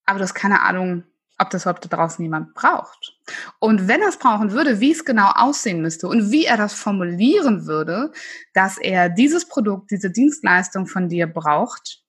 Aber 0.06 0.18
du 0.18 0.24
hast 0.24 0.34
keine 0.34 0.62
Ahnung, 0.62 1.04
ob 1.38 1.50
das 1.50 1.62
überhaupt 1.62 1.84
da 1.84 1.96
draußen 1.96 2.22
jemand 2.22 2.54
braucht. 2.54 3.18
Und 3.58 3.88
wenn 3.88 4.00
er 4.00 4.08
es 4.08 4.18
brauchen 4.18 4.52
würde, 4.52 4.80
wie 4.80 4.92
es 4.92 5.04
genau 5.04 5.30
aussehen 5.34 5.82
müsste 5.82 6.08
und 6.08 6.30
wie 6.30 6.44
er 6.44 6.56
das 6.56 6.74
formulieren 6.74 7.66
würde, 7.66 8.12
dass 8.52 8.78
er 8.78 9.08
dieses 9.08 9.48
Produkt, 9.48 9.90
diese 9.90 10.10
Dienstleistung 10.10 10.86
von 10.86 11.08
dir 11.08 11.26
braucht. 11.26 12.02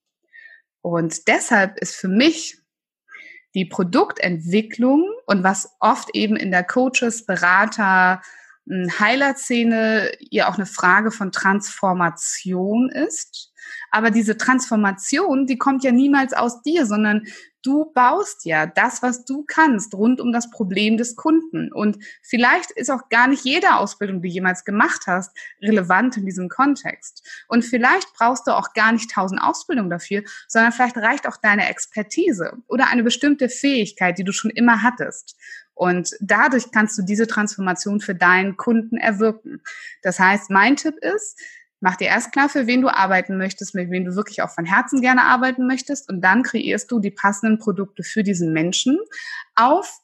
Und 0.81 1.27
deshalb 1.27 1.77
ist 1.79 1.95
für 1.95 2.07
mich 2.07 2.59
die 3.55 3.65
Produktentwicklung 3.65 5.09
und 5.25 5.43
was 5.43 5.75
oft 5.79 6.13
eben 6.13 6.35
in 6.35 6.51
der 6.51 6.63
Coaches, 6.63 7.25
Berater, 7.25 8.21
Heilerszene 8.67 10.11
ja 10.19 10.49
auch 10.49 10.55
eine 10.55 10.65
Frage 10.65 11.11
von 11.11 11.31
Transformation 11.31 12.89
ist. 12.89 13.51
Aber 13.91 14.11
diese 14.11 14.37
Transformation, 14.37 15.47
die 15.47 15.57
kommt 15.57 15.83
ja 15.83 15.91
niemals 15.91 16.33
aus 16.33 16.61
dir, 16.61 16.85
sondern 16.85 17.23
du 17.65 17.91
baust 17.93 18.45
ja 18.45 18.65
das, 18.65 19.01
was 19.01 19.25
du 19.25 19.43
kannst, 19.43 19.93
rund 19.93 20.21
um 20.21 20.31
das 20.31 20.49
Problem 20.49 20.97
des 20.97 21.15
Kunden. 21.15 21.71
Und 21.71 21.97
vielleicht 22.21 22.71
ist 22.71 22.91
auch 22.91 23.09
gar 23.09 23.27
nicht 23.27 23.43
jede 23.43 23.75
Ausbildung, 23.75 24.21
die 24.21 24.29
du 24.29 24.33
jemals 24.35 24.65
gemacht 24.65 25.03
hast, 25.07 25.35
relevant 25.61 26.17
in 26.17 26.25
diesem 26.25 26.49
Kontext. 26.49 27.27
Und 27.47 27.63
vielleicht 27.63 28.13
brauchst 28.13 28.47
du 28.47 28.51
auch 28.51 28.73
gar 28.73 28.91
nicht 28.91 29.11
tausend 29.11 29.41
Ausbildungen 29.41 29.89
dafür, 29.89 30.23
sondern 30.47 30.71
vielleicht 30.71 30.97
reicht 30.97 31.27
auch 31.27 31.37
deine 31.37 31.67
Expertise 31.69 32.53
oder 32.67 32.87
eine 32.89 33.03
bestimmte 33.03 33.49
Fähigkeit, 33.49 34.17
die 34.17 34.23
du 34.23 34.31
schon 34.31 34.51
immer 34.51 34.83
hattest. 34.83 35.35
Und 35.73 36.11
dadurch 36.21 36.71
kannst 36.71 36.97
du 36.97 37.01
diese 37.01 37.27
Transformation 37.27 37.99
für 37.99 38.15
deinen 38.15 38.55
Kunden 38.55 38.97
erwirken. 38.97 39.61
Das 40.01 40.19
heißt, 40.19 40.49
mein 40.49 40.77
Tipp 40.77 40.95
ist, 41.01 41.37
Mach 41.81 41.97
dir 41.97 42.07
erst 42.07 42.31
klar, 42.31 42.49
für 42.49 42.67
wen 42.67 42.81
du 42.81 42.89
arbeiten 42.89 43.37
möchtest, 43.37 43.75
mit 43.75 43.91
wem 43.91 44.05
du 44.05 44.15
wirklich 44.15 44.41
auch 44.41 44.49
von 44.49 44.65
Herzen 44.65 45.01
gerne 45.01 45.23
arbeiten 45.23 45.67
möchtest. 45.67 46.09
Und 46.09 46.21
dann 46.21 46.43
kreierst 46.43 46.91
du 46.91 46.99
die 46.99 47.11
passenden 47.11 47.59
Produkte 47.59 48.03
für 48.03 48.23
diesen 48.23 48.53
Menschen 48.53 48.97
auf 49.55 49.99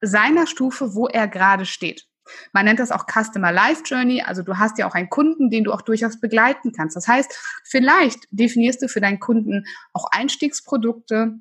seiner 0.00 0.46
Stufe, 0.46 0.94
wo 0.94 1.06
er 1.06 1.28
gerade 1.28 1.66
steht. 1.66 2.06
Man 2.52 2.64
nennt 2.64 2.80
das 2.80 2.90
auch 2.90 3.06
Customer 3.06 3.52
Life 3.52 3.82
Journey. 3.84 4.22
Also 4.22 4.42
du 4.42 4.58
hast 4.58 4.78
ja 4.78 4.86
auch 4.88 4.94
einen 4.94 5.10
Kunden, 5.10 5.50
den 5.50 5.64
du 5.64 5.72
auch 5.72 5.82
durchaus 5.82 6.20
begleiten 6.20 6.72
kannst. 6.72 6.96
Das 6.96 7.06
heißt, 7.06 7.32
vielleicht 7.64 8.26
definierst 8.30 8.82
du 8.82 8.88
für 8.88 9.00
deinen 9.00 9.20
Kunden 9.20 9.64
auch 9.92 10.06
Einstiegsprodukte, 10.10 11.34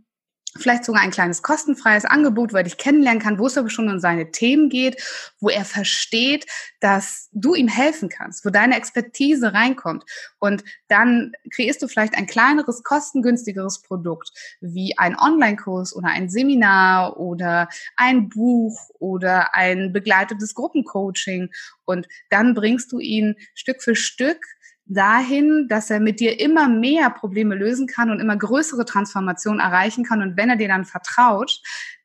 vielleicht 0.57 0.85
sogar 0.85 1.01
ein 1.01 1.11
kleines 1.11 1.41
kostenfreies 1.41 2.05
Angebot, 2.05 2.53
weil 2.53 2.67
ich 2.67 2.77
kennenlernen 2.77 3.21
kann, 3.21 3.39
wo 3.39 3.47
es 3.47 3.57
aber 3.57 3.69
schon 3.69 3.89
um 3.89 3.99
seine 3.99 4.31
Themen 4.31 4.69
geht, 4.69 5.01
wo 5.39 5.49
er 5.49 5.65
versteht, 5.65 6.45
dass 6.79 7.29
du 7.31 7.55
ihm 7.55 7.67
helfen 7.67 8.09
kannst, 8.09 8.45
wo 8.45 8.49
deine 8.49 8.77
Expertise 8.77 9.53
reinkommt. 9.53 10.03
Und 10.39 10.63
dann 10.87 11.31
kreierst 11.53 11.81
du 11.81 11.87
vielleicht 11.87 12.15
ein 12.15 12.27
kleineres, 12.27 12.83
kostengünstigeres 12.83 13.81
Produkt, 13.81 14.31
wie 14.61 14.97
ein 14.97 15.17
Online-Kurs 15.17 15.95
oder 15.95 16.07
ein 16.07 16.29
Seminar 16.29 17.19
oder 17.19 17.67
ein 17.95 18.29
Buch 18.29 18.89
oder 18.99 19.55
ein 19.55 19.91
begleitetes 19.91 20.53
Gruppencoaching. 20.53 21.49
Und 21.85 22.07
dann 22.29 22.53
bringst 22.53 22.91
du 22.91 22.99
ihn 22.99 23.35
Stück 23.53 23.81
für 23.81 23.95
Stück 23.95 24.39
dahin, 24.85 25.67
dass 25.69 25.89
er 25.89 25.99
mit 25.99 26.19
dir 26.19 26.39
immer 26.39 26.67
mehr 26.67 27.09
Probleme 27.09 27.55
lösen 27.55 27.87
kann 27.87 28.09
und 28.09 28.19
immer 28.19 28.37
größere 28.37 28.85
Transformationen 28.85 29.59
erreichen 29.59 30.03
kann. 30.03 30.21
Und 30.21 30.37
wenn 30.37 30.49
er 30.49 30.57
dir 30.57 30.67
dann 30.67 30.85
vertraut, 30.85 31.61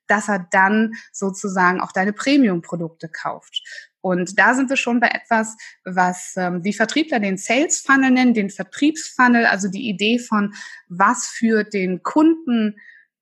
dass 0.06 0.28
er 0.28 0.47
dann 0.50 0.92
sozusagen 1.12 1.80
auch 1.80 1.92
deine 1.92 2.12
Premium-Produkte 2.12 3.08
kauft. 3.08 3.62
Und 4.00 4.38
da 4.38 4.54
sind 4.54 4.70
wir 4.70 4.76
schon 4.76 5.00
bei 5.00 5.08
etwas, 5.08 5.56
was 5.85 6.35
ähm, 6.37 6.62
die 6.62 6.73
Vertriebler 6.73 7.20
den 7.20 7.37
Sales 7.37 7.80
Funnel 7.80 8.11
nennen, 8.11 8.32
den 8.32 8.49
Vertriebsfunnel, 8.49 9.44
also 9.44 9.68
die 9.68 9.88
Idee 9.88 10.18
von, 10.18 10.54
was 10.88 11.26
führt 11.26 11.75
den 11.75 12.02
Kunden 12.02 12.76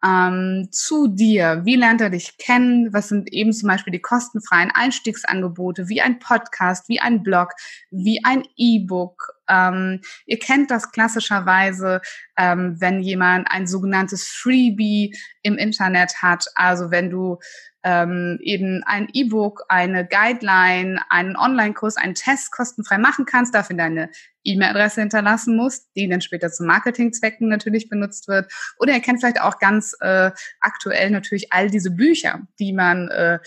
ähm, 0.05 0.69
zu 0.71 1.09
dir? 1.09 1.63
Wie 1.65 1.77
lernt 1.77 2.01
er 2.01 2.11
dich 2.11 2.39
kennen? 2.39 2.93
Was 2.93 3.09
sind 3.09 3.33
eben 3.33 3.53
zum 3.53 3.69
Beispiel 3.69 3.93
die 3.93 4.01
kostenfreien 4.01 4.71
Einstiegsangebote, 4.73 5.89
wie 5.89 6.03
ein 6.03 6.19
Podcast, 6.19 6.89
wie 6.89 7.01
ein 7.01 7.23
Blog, 7.23 7.53
wie 7.91 8.21
ein 8.25 8.45
E-Book? 8.57 9.35
Ähm, 9.49 10.01
ihr 10.27 10.39
kennt 10.39 10.71
das 10.71 10.91
klassischerweise, 10.93 12.01
ähm, 12.37 12.77
wenn 12.79 13.01
jemand 13.01 13.51
ein 13.51 13.67
sogenanntes 13.67 14.27
Freebie 14.29 15.17
im 15.43 15.57
Internet 15.57 16.23
hat. 16.23 16.47
Also 16.55 16.91
wenn 16.91 17.11
du 17.11 17.39
ähm, 17.87 18.39
eben 18.43 18.83
ein 18.85 19.09
E-Book, 19.13 19.63
eine 19.69 20.05
Guideline, 20.05 21.01
einen 21.09 21.37
Online-Kurs, 21.37 21.97
einen 21.97 22.17
Test 22.17 22.51
kostenfrei 22.51 22.99
machen 22.99 23.27
kannst, 23.27 23.55
dafür 23.55 23.77
deine 23.77 24.11
E-Mail-Adresse 24.43 25.03
hinterlassen 25.03 25.57
musst, 25.57 25.89
die 25.95 26.09
dann 26.09 26.21
später 26.21 26.51
zu 26.51 26.65
Marketingzwecken 26.65 27.49
natürlich 27.49 27.89
benutzt 27.89 28.27
wird. 28.27 28.53
Oder 28.81 28.95
ihr 28.95 29.01
kennt 29.01 29.21
vielleicht 29.21 29.41
auch 29.41 29.61
ganz 29.61 29.97
äh, 30.01 30.33
aktuell 30.61 31.11
natürlich 31.11 31.53
all 31.53 31.71
diese 31.71 31.93
Bücher, 31.93 32.41
die 32.59 32.73
man 32.73 33.07
äh, 33.07 33.39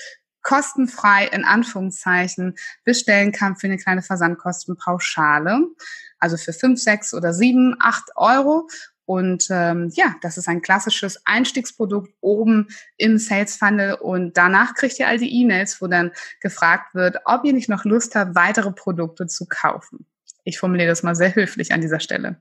kostenfrei 0.41 1.27
in 1.27 1.43
Anführungszeichen 1.43 2.55
bestellen 2.85 3.33
kann 3.33 3.57
für 3.57 3.67
eine 3.67 3.77
kleine 3.77 4.01
Versandkostenpauschale. 4.01 5.65
Also 6.17 6.37
für 6.37 6.53
fünf, 6.53 6.79
sechs 6.79 7.13
oder 7.13 7.33
sieben, 7.33 7.75
acht 7.81 8.11
Euro. 8.15 8.69
Und 9.09 9.47
ähm, 9.49 9.89
ja, 9.95 10.15
das 10.21 10.37
ist 10.37 10.47
ein 10.47 10.61
klassisches 10.61 11.25
Einstiegsprodukt 11.25 12.13
oben 12.21 12.67
im 12.95 13.17
Sales 13.17 13.55
Funnel 13.55 13.95
und 13.95 14.37
danach 14.37 14.75
kriegt 14.75 14.99
ihr 14.99 15.07
all 15.07 15.17
die 15.17 15.41
E-Mails, 15.41 15.81
wo 15.81 15.87
dann 15.87 16.11
gefragt 16.41 16.93
wird, 16.93 17.17
ob 17.25 17.43
ihr 17.43 17.53
nicht 17.53 17.69
noch 17.69 17.85
Lust 17.85 18.13
habt, 18.13 18.35
weitere 18.35 18.71
Produkte 18.71 19.25
zu 19.25 19.47
kaufen. 19.47 20.05
Ich 20.43 20.59
formuliere 20.59 20.89
das 20.89 21.01
mal 21.01 21.15
sehr 21.15 21.33
höflich 21.33 21.73
an 21.73 21.81
dieser 21.81 21.99
Stelle. 21.99 22.39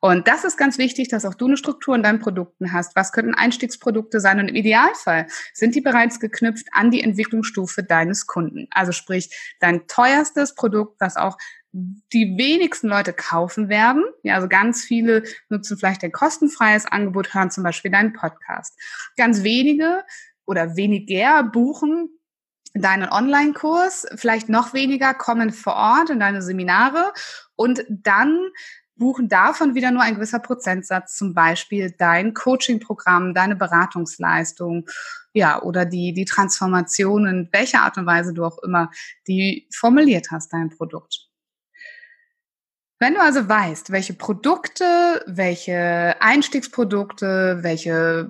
Und 0.00 0.28
das 0.28 0.44
ist 0.44 0.56
ganz 0.56 0.78
wichtig, 0.78 1.08
dass 1.08 1.26
auch 1.26 1.34
du 1.34 1.44
eine 1.44 1.58
Struktur 1.58 1.94
in 1.94 2.02
deinen 2.02 2.20
Produkten 2.20 2.72
hast. 2.72 2.96
Was 2.96 3.12
könnten 3.12 3.34
Einstiegsprodukte 3.34 4.18
sein? 4.18 4.40
Und 4.40 4.48
im 4.48 4.54
Idealfall 4.54 5.26
sind 5.52 5.74
die 5.74 5.82
bereits 5.82 6.20
geknüpft 6.20 6.68
an 6.72 6.90
die 6.90 7.02
Entwicklungsstufe 7.02 7.82
deines 7.82 8.26
Kunden. 8.26 8.66
Also 8.70 8.92
sprich, 8.92 9.28
dein 9.60 9.86
teuerstes 9.88 10.54
Produkt, 10.54 10.98
was 11.00 11.16
auch 11.16 11.36
die 11.72 12.36
wenigsten 12.36 12.88
Leute 12.88 13.12
kaufen 13.12 13.68
werden. 13.68 14.04
Ja, 14.22 14.34
also 14.34 14.48
ganz 14.48 14.84
viele 14.84 15.22
nutzen 15.48 15.78
vielleicht 15.78 16.04
ein 16.04 16.12
kostenfreies 16.12 16.86
Angebot, 16.86 17.34
hören 17.34 17.50
zum 17.50 17.64
Beispiel 17.64 17.90
deinen 17.90 18.12
Podcast. 18.12 18.78
Ganz 19.16 19.42
wenige 19.42 20.04
oder 20.44 20.76
weniger 20.76 21.42
buchen 21.44 22.10
deinen 22.74 23.08
Online-Kurs, 23.10 24.06
vielleicht 24.14 24.48
noch 24.48 24.72
weniger 24.72 25.12
kommen 25.14 25.50
vor 25.50 25.74
Ort 25.74 26.10
in 26.10 26.20
deine 26.20 26.40
Seminare 26.40 27.12
und 27.54 27.84
dann 27.88 28.48
buchen 28.96 29.28
davon 29.28 29.74
wieder 29.74 29.90
nur 29.90 30.02
ein 30.02 30.14
gewisser 30.14 30.38
Prozentsatz, 30.38 31.16
zum 31.16 31.34
Beispiel 31.34 31.94
dein 31.98 32.34
Coaching-Programm, 32.34 33.34
deine 33.34 33.56
Beratungsleistung, 33.56 34.86
ja, 35.34 35.60
oder 35.60 35.84
die, 35.84 36.12
die 36.12 36.24
Transformation 36.24 37.26
in 37.26 37.48
welcher 37.52 37.82
Art 37.82 37.98
und 37.98 38.06
Weise 38.06 38.32
du 38.32 38.44
auch 38.44 38.58
immer 38.62 38.90
die 39.26 39.68
formuliert 39.74 40.30
hast, 40.30 40.52
dein 40.52 40.70
Produkt. 40.70 41.31
Wenn 43.02 43.14
du 43.14 43.20
also 43.20 43.48
weißt, 43.48 43.90
welche 43.90 44.14
Produkte, 44.14 45.24
welche 45.26 46.14
Einstiegsprodukte, 46.20 47.58
welche, 47.62 48.28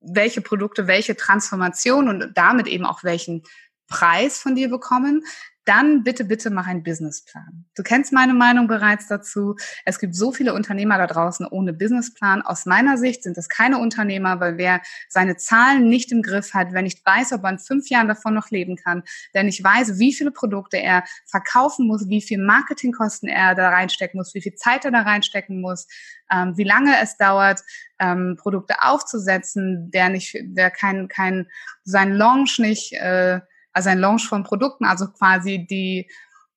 welche 0.00 0.40
Produkte, 0.40 0.86
welche 0.86 1.16
Transformation 1.16 2.08
und 2.08 2.30
damit 2.38 2.68
eben 2.68 2.86
auch 2.86 3.02
welchen 3.02 3.42
Preis 3.88 4.38
von 4.38 4.54
dir 4.54 4.70
bekommen, 4.70 5.24
dann 5.64 6.02
bitte, 6.02 6.24
bitte 6.24 6.50
mach 6.50 6.66
einen 6.66 6.82
Businessplan. 6.82 7.66
Du 7.76 7.82
kennst 7.82 8.12
meine 8.12 8.34
Meinung 8.34 8.66
bereits 8.66 9.06
dazu. 9.06 9.54
Es 9.84 9.98
gibt 9.98 10.14
so 10.14 10.32
viele 10.32 10.54
Unternehmer 10.54 10.98
da 10.98 11.06
draußen 11.06 11.46
ohne 11.46 11.72
Businessplan. 11.72 12.42
Aus 12.42 12.66
meiner 12.66 12.98
Sicht 12.98 13.22
sind 13.22 13.38
es 13.38 13.48
keine 13.48 13.78
Unternehmer, 13.78 14.40
weil 14.40 14.58
wer 14.58 14.80
seine 15.08 15.36
Zahlen 15.36 15.88
nicht 15.88 16.10
im 16.10 16.22
Griff 16.22 16.52
hat, 16.52 16.68
wer 16.72 16.82
nicht 16.82 17.04
weiß, 17.06 17.32
ob 17.32 17.44
er 17.44 17.50
in 17.50 17.58
fünf 17.58 17.88
Jahren 17.90 18.08
davon 18.08 18.34
noch 18.34 18.50
leben 18.50 18.76
kann, 18.76 19.04
der 19.34 19.44
nicht 19.44 19.62
weiß, 19.62 19.98
wie 19.98 20.12
viele 20.12 20.32
Produkte 20.32 20.78
er 20.78 21.04
verkaufen 21.26 21.86
muss, 21.86 22.08
wie 22.08 22.22
viel 22.22 22.38
Marketingkosten 22.38 23.28
er 23.28 23.54
da 23.54 23.68
reinstecken 23.68 24.18
muss, 24.18 24.34
wie 24.34 24.42
viel 24.42 24.54
Zeit 24.54 24.84
er 24.84 24.90
da 24.90 25.02
reinstecken 25.02 25.60
muss, 25.60 25.86
ähm, 26.32 26.56
wie 26.56 26.64
lange 26.64 27.00
es 27.00 27.16
dauert, 27.16 27.60
ähm, 28.00 28.36
Produkte 28.36 28.82
aufzusetzen, 28.82 29.90
der 29.92 30.08
nicht, 30.08 30.36
der 30.42 30.70
kein, 30.70 31.06
kein, 31.08 31.46
sein 31.84 32.12
Launch 32.12 32.58
nicht, 32.58 32.94
äh, 32.94 33.40
also 33.72 33.88
ein 33.90 33.98
Launch 33.98 34.28
von 34.28 34.44
Produkten, 34.44 34.84
also 34.84 35.08
quasi 35.08 35.66
die 35.68 36.08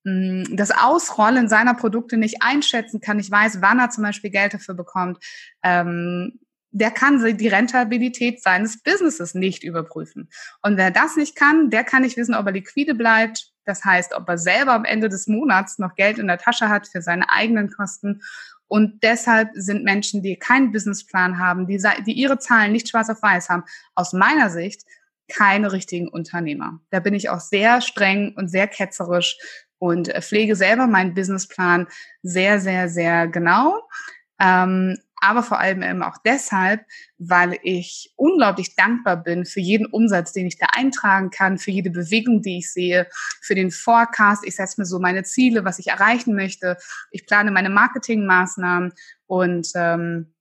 mm, 0.04 0.56
das 0.56 0.72
Ausrollen 0.72 1.50
seiner 1.50 1.74
Produkte 1.74 2.18
nicht 2.18 2.42
einschätzen 2.42 3.02
kann, 3.02 3.18
nicht 3.18 3.32
weiß, 3.32 3.62
wann 3.62 3.80
er 3.80 3.90
zum 3.90 4.04
Beispiel 4.04 4.30
Geld 4.30 4.54
dafür 4.54 4.76
bekommt, 4.76 5.24
ähm, 5.64 6.40
der 6.76 6.92
kann 6.92 7.38
die 7.38 7.48
Rentabilität 7.48 8.44
seines 8.44 8.84
Businesses 8.84 9.34
nicht 9.34 9.64
überprüfen. 9.64 10.30
Und 10.62 10.76
wer 10.76 10.92
das 10.92 11.16
nicht 11.16 11.38
kann, 11.38 11.70
der 11.70 11.86
kann 11.86 12.02
nicht 12.02 12.18
wissen, 12.18 12.36
ob 12.36 12.46
er 12.48 12.52
liquide 12.52 12.96
bleibt. 12.96 13.54
Das 13.64 13.86
heißt, 13.86 14.14
ob 14.14 14.28
er 14.28 14.38
selber 14.38 14.74
am 14.74 14.84
Ende 14.84 15.08
des 15.08 15.28
Monats 15.28 15.80
noch 15.80 15.96
Geld 15.96 16.20
in 16.20 16.28
der 16.28 16.38
Tasche 16.38 16.68
hat 16.68 16.90
für 16.90 17.02
seine 17.02 17.30
eigenen 17.30 17.72
Kosten. 17.72 18.22
Und 18.68 19.04
deshalb 19.04 19.52
sind 19.54 19.86
Menschen, 19.86 20.22
die 20.22 20.38
keinen 20.38 20.74
Businessplan 20.74 21.40
haben, 21.40 21.66
die, 21.66 21.82
die 22.06 22.14
ihre 22.14 22.40
Zahlen 22.40 22.74
nicht 22.74 22.90
schwarz 22.90 23.10
auf 23.10 23.22
weiß 23.22 23.48
haben, 23.48 23.64
aus 23.94 24.12
meiner 24.12 24.50
Sicht 24.50 24.84
keine 25.28 25.72
richtigen 25.72 26.08
Unternehmer. 26.08 26.80
Da 26.90 27.00
bin 27.00 27.14
ich 27.14 27.30
auch 27.30 27.40
sehr 27.40 27.82
streng 27.82 28.34
und 28.36 28.50
sehr 28.50 28.68
ketzerisch 28.68 29.38
und 29.78 30.08
pflege 30.08 30.56
selber 30.56 30.88
meinen 30.88 31.14
Businessplan 31.14 31.88
sehr, 32.24 32.60
sehr, 32.60 32.90
sehr 32.90 33.28
genau. 33.28 33.82
Ähm, 34.40 34.98
aber 35.22 35.44
vor 35.44 35.60
allem 35.60 35.82
eben 35.82 36.04
auch 36.04 36.18
deshalb, 36.24 36.82
weil 37.18 37.58
ich 37.64 38.14
unglaublich 38.16 38.76
dankbar 38.76 39.24
bin 39.24 39.46
für 39.46 39.60
jeden 39.60 39.88
Umsatz, 39.88 40.34
den 40.34 40.46
ich 40.46 40.58
da 40.58 40.68
eintragen 40.74 41.32
kann, 41.32 41.58
für 41.58 41.72
jede 41.72 41.90
Bewegung, 41.90 42.42
die 42.42 42.60
ich 42.60 42.72
sehe, 42.72 43.08
für 43.42 43.56
den 43.56 43.72
Forecast. 43.72 44.46
Ich 44.46 44.56
setze 44.56 44.80
mir 44.80 44.86
so 44.86 45.00
meine 45.00 45.24
Ziele, 45.24 45.66
was 45.66 45.80
ich 45.80 45.88
erreichen 45.88 46.36
möchte. 46.36 46.78
Ich 47.12 47.26
plane 47.26 47.50
meine 47.50 47.70
Marketingmaßnahmen 47.70 48.94
und 49.26 49.68
ähm, 49.76 50.35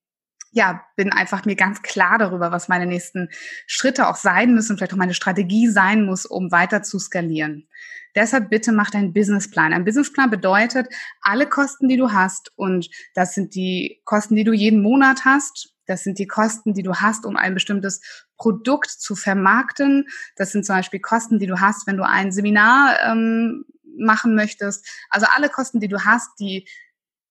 ja, 0.54 0.84
bin 0.96 1.12
einfach 1.12 1.44
mir 1.44 1.56
ganz 1.56 1.82
klar 1.82 2.16
darüber, 2.18 2.52
was 2.52 2.68
meine 2.68 2.86
nächsten 2.86 3.28
Schritte 3.66 4.06
auch 4.08 4.14
sein 4.14 4.54
müssen, 4.54 4.76
vielleicht 4.76 4.92
auch 4.92 4.98
meine 4.98 5.14
Strategie 5.14 5.68
sein 5.68 6.04
muss, 6.04 6.26
um 6.26 6.52
weiter 6.52 6.82
zu 6.82 6.98
skalieren. 7.00 7.68
Deshalb 8.14 8.50
bitte 8.50 8.70
mach 8.70 8.90
deinen 8.90 9.12
Businessplan. 9.12 9.72
Ein 9.72 9.84
Businessplan 9.84 10.30
bedeutet 10.30 10.86
alle 11.20 11.48
Kosten, 11.48 11.88
die 11.88 11.96
du 11.96 12.12
hast 12.12 12.52
und 12.54 12.88
das 13.14 13.34
sind 13.34 13.56
die 13.56 14.00
Kosten, 14.04 14.36
die 14.36 14.44
du 14.44 14.52
jeden 14.52 14.80
Monat 14.80 15.24
hast. 15.24 15.74
Das 15.86 16.04
sind 16.04 16.20
die 16.20 16.28
Kosten, 16.28 16.72
die 16.72 16.84
du 16.84 16.94
hast, 16.94 17.26
um 17.26 17.36
ein 17.36 17.54
bestimmtes 17.54 18.00
Produkt 18.36 18.90
zu 18.90 19.16
vermarkten. 19.16 20.06
Das 20.36 20.52
sind 20.52 20.64
zum 20.64 20.76
Beispiel 20.76 21.00
Kosten, 21.00 21.40
die 21.40 21.48
du 21.48 21.60
hast, 21.60 21.88
wenn 21.88 21.96
du 21.96 22.06
ein 22.06 22.30
Seminar 22.30 22.96
ähm, 23.04 23.64
machen 23.98 24.36
möchtest. 24.36 24.86
Also 25.10 25.26
alle 25.34 25.48
Kosten, 25.48 25.80
die 25.80 25.88
du 25.88 26.04
hast, 26.04 26.38
die 26.38 26.68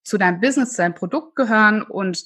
zu 0.03 0.17
deinem 0.17 0.41
Business, 0.41 0.71
zu 0.71 0.81
deinem 0.81 0.95
Produkt 0.95 1.37
gehören 1.37 1.81
und 1.81 2.25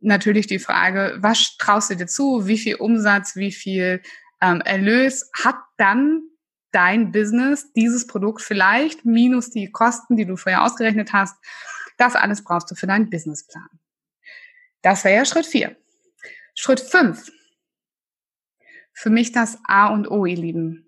natürlich 0.00 0.46
die 0.46 0.58
Frage, 0.58 1.18
was 1.20 1.56
traust 1.58 1.90
du 1.90 1.96
dir 1.96 2.06
zu, 2.06 2.46
wie 2.46 2.58
viel 2.58 2.76
Umsatz, 2.76 3.36
wie 3.36 3.52
viel 3.52 4.02
ähm, 4.40 4.60
Erlös 4.62 5.30
hat 5.32 5.56
dann 5.76 6.22
dein 6.72 7.12
Business, 7.12 7.72
dieses 7.72 8.06
Produkt 8.06 8.42
vielleicht 8.42 9.04
minus 9.04 9.50
die 9.50 9.70
Kosten, 9.70 10.16
die 10.16 10.24
du 10.24 10.36
vorher 10.36 10.64
ausgerechnet 10.64 11.12
hast. 11.12 11.36
Das 11.96 12.14
alles 12.14 12.44
brauchst 12.44 12.70
du 12.70 12.74
für 12.74 12.86
deinen 12.86 13.10
Businessplan. 13.10 13.68
Das 14.82 15.04
wäre 15.04 15.16
ja 15.16 15.24
Schritt 15.24 15.46
vier. 15.46 15.76
Schritt 16.54 16.80
fünf. 16.80 17.32
Für 18.92 19.10
mich 19.10 19.32
das 19.32 19.58
A 19.64 19.88
und 19.88 20.10
O, 20.10 20.26
ihr 20.26 20.36
Lieben, 20.36 20.86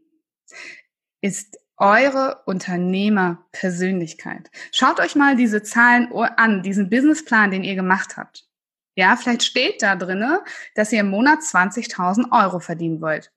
ist 1.20 1.58
eure 1.76 2.42
Unternehmerpersönlichkeit. 2.46 4.50
Schaut 4.70 5.00
euch 5.00 5.16
mal 5.16 5.36
diese 5.36 5.62
Zahlen 5.62 6.12
an, 6.12 6.62
diesen 6.62 6.90
Businessplan, 6.90 7.50
den 7.50 7.64
ihr 7.64 7.74
gemacht 7.74 8.16
habt. 8.16 8.46
Ja, 8.94 9.16
vielleicht 9.16 9.42
steht 9.42 9.82
da 9.82 9.96
drinne, 9.96 10.42
dass 10.74 10.92
ihr 10.92 11.00
im 11.00 11.10
Monat 11.10 11.40
20.000 11.40 12.30
Euro 12.30 12.60
verdienen 12.60 13.00
wollt. 13.00 13.32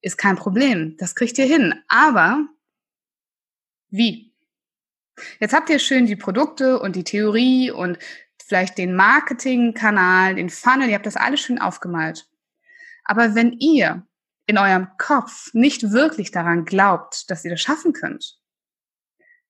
Ist 0.00 0.18
kein 0.18 0.36
Problem. 0.36 0.96
Das 0.98 1.14
kriegt 1.14 1.38
ihr 1.38 1.46
hin. 1.46 1.74
Aber 1.88 2.46
wie? 3.88 4.34
Jetzt 5.40 5.54
habt 5.54 5.70
ihr 5.70 5.78
schön 5.78 6.06
die 6.06 6.16
Produkte 6.16 6.78
und 6.80 6.96
die 6.96 7.04
Theorie 7.04 7.70
und 7.70 7.98
vielleicht 8.44 8.78
den 8.78 8.94
Marketingkanal, 8.94 10.34
den 10.34 10.50
Funnel. 10.50 10.88
Ihr 10.88 10.94
habt 10.96 11.06
das 11.06 11.16
alles 11.16 11.40
schön 11.40 11.60
aufgemalt. 11.60 12.28
Aber 13.04 13.34
wenn 13.34 13.52
ihr 13.52 14.06
in 14.46 14.58
eurem 14.58 14.88
Kopf 14.98 15.52
nicht 15.54 15.92
wirklich 15.92 16.30
daran 16.30 16.64
glaubt, 16.64 17.30
dass 17.30 17.44
ihr 17.44 17.50
das 17.50 17.60
schaffen 17.60 17.92
könnt, 17.92 18.38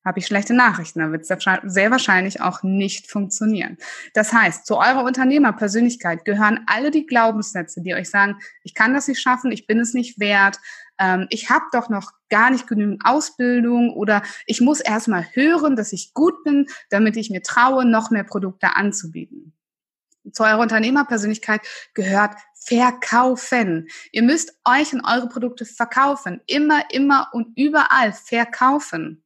habe 0.07 0.21
ich 0.21 0.27
schlechte 0.27 0.55
Nachrichten. 0.55 1.01
Da 1.01 1.11
wird 1.11 1.29
es 1.29 1.45
sehr 1.65 1.91
wahrscheinlich 1.91 2.41
auch 2.41 2.63
nicht 2.63 3.11
funktionieren. 3.11 3.77
Das 4.15 4.33
heißt, 4.33 4.65
zu 4.65 4.77
eurer 4.77 5.03
Unternehmerpersönlichkeit 5.05 6.25
gehören 6.25 6.61
alle 6.67 6.93
die 6.93 7.07
Glaubenssätze, 7.07 7.83
die 7.83 7.95
euch 7.95 8.09
sagen, 8.09 8.39
ich 8.63 8.75
kann 8.75 8.95
das 8.95 9.09
nicht 9.09 9.21
schaffen, 9.21 9.51
ich 9.51 9.67
bin 9.67 9.81
es 9.81 9.95
nicht 9.95 10.21
wert, 10.21 10.61
ähm, 10.99 11.27
ich 11.29 11.51
habe 11.51 11.65
doch 11.73 11.89
noch 11.89 12.13
gar 12.31 12.51
nicht 12.51 12.69
genügend 12.69 13.03
Ausbildung 13.05 13.93
oder 13.93 14.23
ich 14.47 14.61
muss 14.61 14.81
erstmal 14.81 15.27
hören, 15.33 15.75
dass 15.75 15.93
ich 15.93 16.15
gut 16.15 16.45
bin, 16.45 16.67
damit 16.89 17.17
ich 17.17 17.29
mir 17.29 17.43
traue, 17.43 17.85
noch 17.85 18.11
mehr 18.11 18.25
Produkte 18.25 18.77
anzubieten. 18.77 19.53
Zu 20.33 20.45
eurer 20.45 20.61
Unternehmerpersönlichkeit 20.61 21.61
gehört 21.95 22.37
verkaufen. 22.55 23.89
Ihr 24.13 24.23
müsst 24.23 24.59
euch 24.65 24.93
und 24.93 25.05
eure 25.05 25.29
Produkte 25.29 25.65
verkaufen. 25.65 26.41
Immer, 26.47 26.83
immer 26.91 27.29
und 27.33 27.57
überall 27.57 28.13
verkaufen. 28.13 29.23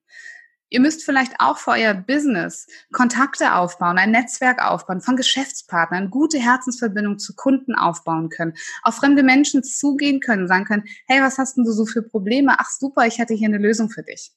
Ihr 0.73 0.81
müsst 0.81 1.05
vielleicht 1.05 1.35
auch 1.41 1.59
für 1.59 1.73
euer 1.73 1.95
Business 1.95 2.69
Kontakte 2.93 3.55
aufbauen, 3.55 3.99
ein 3.99 4.13
Netzwerk 4.13 4.65
aufbauen, 4.65 5.01
von 5.01 5.17
Geschäftspartnern, 5.17 6.11
gute 6.11 6.39
Herzensverbindungen 6.39 7.19
zu 7.19 7.35
Kunden 7.35 7.75
aufbauen 7.75 8.29
können, 8.29 8.55
auf 8.83 8.95
fremde 8.95 9.25
Menschen 9.25 9.65
zugehen 9.65 10.21
können, 10.21 10.47
sagen 10.47 10.65
können, 10.65 10.85
hey, 11.09 11.21
was 11.21 11.39
hast 11.39 11.57
denn 11.57 11.65
du 11.65 11.73
so 11.73 11.87
für 11.87 12.03
Probleme? 12.03 12.55
Ach 12.59 12.71
super, 12.71 13.07
ich 13.07 13.19
hätte 13.19 13.35
hier 13.35 13.49
eine 13.49 13.59
Lösung 13.59 13.91
für 13.91 14.05
dich. 14.05 14.31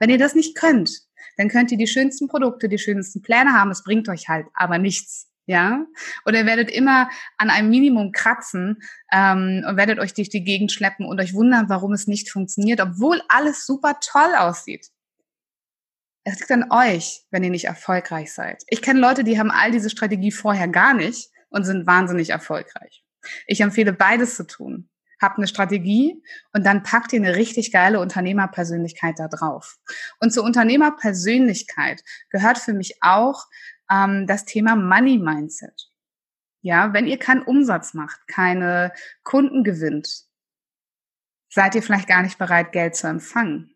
Wenn 0.00 0.08
ihr 0.08 0.16
das 0.16 0.34
nicht 0.34 0.56
könnt, 0.56 1.02
dann 1.36 1.48
könnt 1.48 1.70
ihr 1.70 1.78
die 1.78 1.86
schönsten 1.86 2.28
Produkte, 2.28 2.70
die 2.70 2.78
schönsten 2.78 3.20
Pläne 3.20 3.52
haben, 3.52 3.70
es 3.70 3.84
bringt 3.84 4.08
euch 4.08 4.28
halt 4.28 4.46
aber 4.54 4.78
nichts. 4.78 5.26
Ja, 5.44 5.86
oder 6.26 6.40
ihr 6.40 6.46
werdet 6.46 6.70
immer 6.70 7.08
an 7.38 7.48
einem 7.48 7.70
Minimum 7.70 8.12
kratzen 8.12 8.82
ähm, 9.10 9.64
und 9.66 9.78
werdet 9.78 9.98
euch 9.98 10.12
durch 10.12 10.28
die 10.28 10.44
Gegend 10.44 10.72
schleppen 10.72 11.06
und 11.06 11.18
euch 11.22 11.32
wundern, 11.32 11.70
warum 11.70 11.94
es 11.94 12.06
nicht 12.06 12.30
funktioniert, 12.30 12.82
obwohl 12.82 13.22
alles 13.28 13.64
super 13.64 13.98
toll 13.98 14.34
aussieht. 14.36 14.90
Es 16.30 16.40
liegt 16.40 16.52
an 16.52 16.70
euch, 16.70 17.22
wenn 17.30 17.42
ihr 17.42 17.48
nicht 17.48 17.64
erfolgreich 17.64 18.34
seid. 18.34 18.62
Ich 18.68 18.82
kenne 18.82 19.00
Leute, 19.00 19.24
die 19.24 19.38
haben 19.38 19.50
all 19.50 19.70
diese 19.70 19.88
Strategie 19.88 20.30
vorher 20.30 20.68
gar 20.68 20.92
nicht 20.92 21.30
und 21.48 21.64
sind 21.64 21.86
wahnsinnig 21.86 22.30
erfolgreich. 22.30 23.02
Ich 23.46 23.62
empfehle 23.62 23.94
beides 23.94 24.36
zu 24.36 24.46
tun. 24.46 24.90
Habt 25.22 25.38
eine 25.38 25.48
Strategie 25.48 26.22
und 26.52 26.66
dann 26.66 26.82
packt 26.82 27.14
ihr 27.14 27.20
eine 27.20 27.34
richtig 27.36 27.72
geile 27.72 27.98
Unternehmerpersönlichkeit 27.98 29.18
da 29.18 29.28
drauf. 29.28 29.78
Und 30.20 30.30
zur 30.30 30.44
Unternehmerpersönlichkeit 30.44 32.02
gehört 32.28 32.58
für 32.58 32.74
mich 32.74 32.98
auch 33.00 33.46
ähm, 33.90 34.26
das 34.26 34.44
Thema 34.44 34.76
Money 34.76 35.16
Mindset. 35.16 35.90
Ja, 36.60 36.92
wenn 36.92 37.06
ihr 37.06 37.18
keinen 37.18 37.42
Umsatz 37.42 37.94
macht, 37.94 38.28
keine 38.28 38.92
Kunden 39.24 39.64
gewinnt, 39.64 40.26
seid 41.48 41.74
ihr 41.74 41.82
vielleicht 41.82 42.06
gar 42.06 42.20
nicht 42.20 42.36
bereit, 42.36 42.72
Geld 42.72 42.96
zu 42.96 43.06
empfangen. 43.06 43.74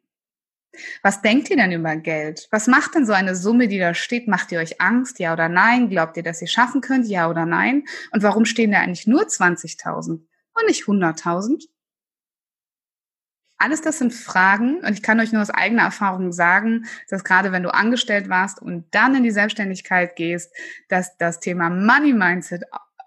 Was 1.02 1.20
denkt 1.20 1.50
ihr 1.50 1.56
denn 1.56 1.72
über 1.72 1.96
Geld? 1.96 2.48
Was 2.50 2.66
macht 2.66 2.94
denn 2.94 3.04
so 3.04 3.12
eine 3.12 3.37
Summe, 3.37 3.68
die 3.68 3.78
da 3.78 3.94
steht? 3.94 4.28
Macht 4.28 4.52
ihr 4.52 4.58
euch 4.58 4.80
Angst? 4.80 5.18
Ja 5.18 5.32
oder 5.32 5.48
nein? 5.48 5.90
Glaubt 5.90 6.16
ihr, 6.16 6.22
dass 6.22 6.40
ihr 6.40 6.48
schaffen 6.48 6.80
könnt? 6.80 7.06
Ja 7.06 7.28
oder 7.28 7.44
nein? 7.44 7.85
Und 8.11 8.22
warum 8.22 8.44
stehen 8.44 8.72
da 8.72 8.80
eigentlich 8.80 9.06
nur 9.06 9.22
20.000 9.22 10.08
und 10.11 10.66
nicht 10.66 10.85
100.000? 10.85 11.64
Alles 13.58 13.80
das 13.80 13.98
sind 13.98 14.12
Fragen 14.12 14.78
und 14.78 14.92
ich 14.94 15.04
kann 15.04 15.20
euch 15.20 15.30
nur 15.30 15.40
aus 15.40 15.50
eigener 15.50 15.82
Erfahrung 15.82 16.32
sagen, 16.32 16.87
dass 17.08 17.22
gerade 17.22 17.52
wenn 17.52 17.62
du 17.62 17.72
angestellt 17.72 18.28
warst 18.28 18.61
und 18.61 18.92
dann 18.92 19.14
in 19.14 19.22
die 19.22 19.30
Selbstständigkeit 19.30 20.16
gehst, 20.16 20.52
dass 20.88 21.16
das 21.16 21.38
Thema 21.38 21.70
Money 21.70 22.12
Mindset 22.12 22.64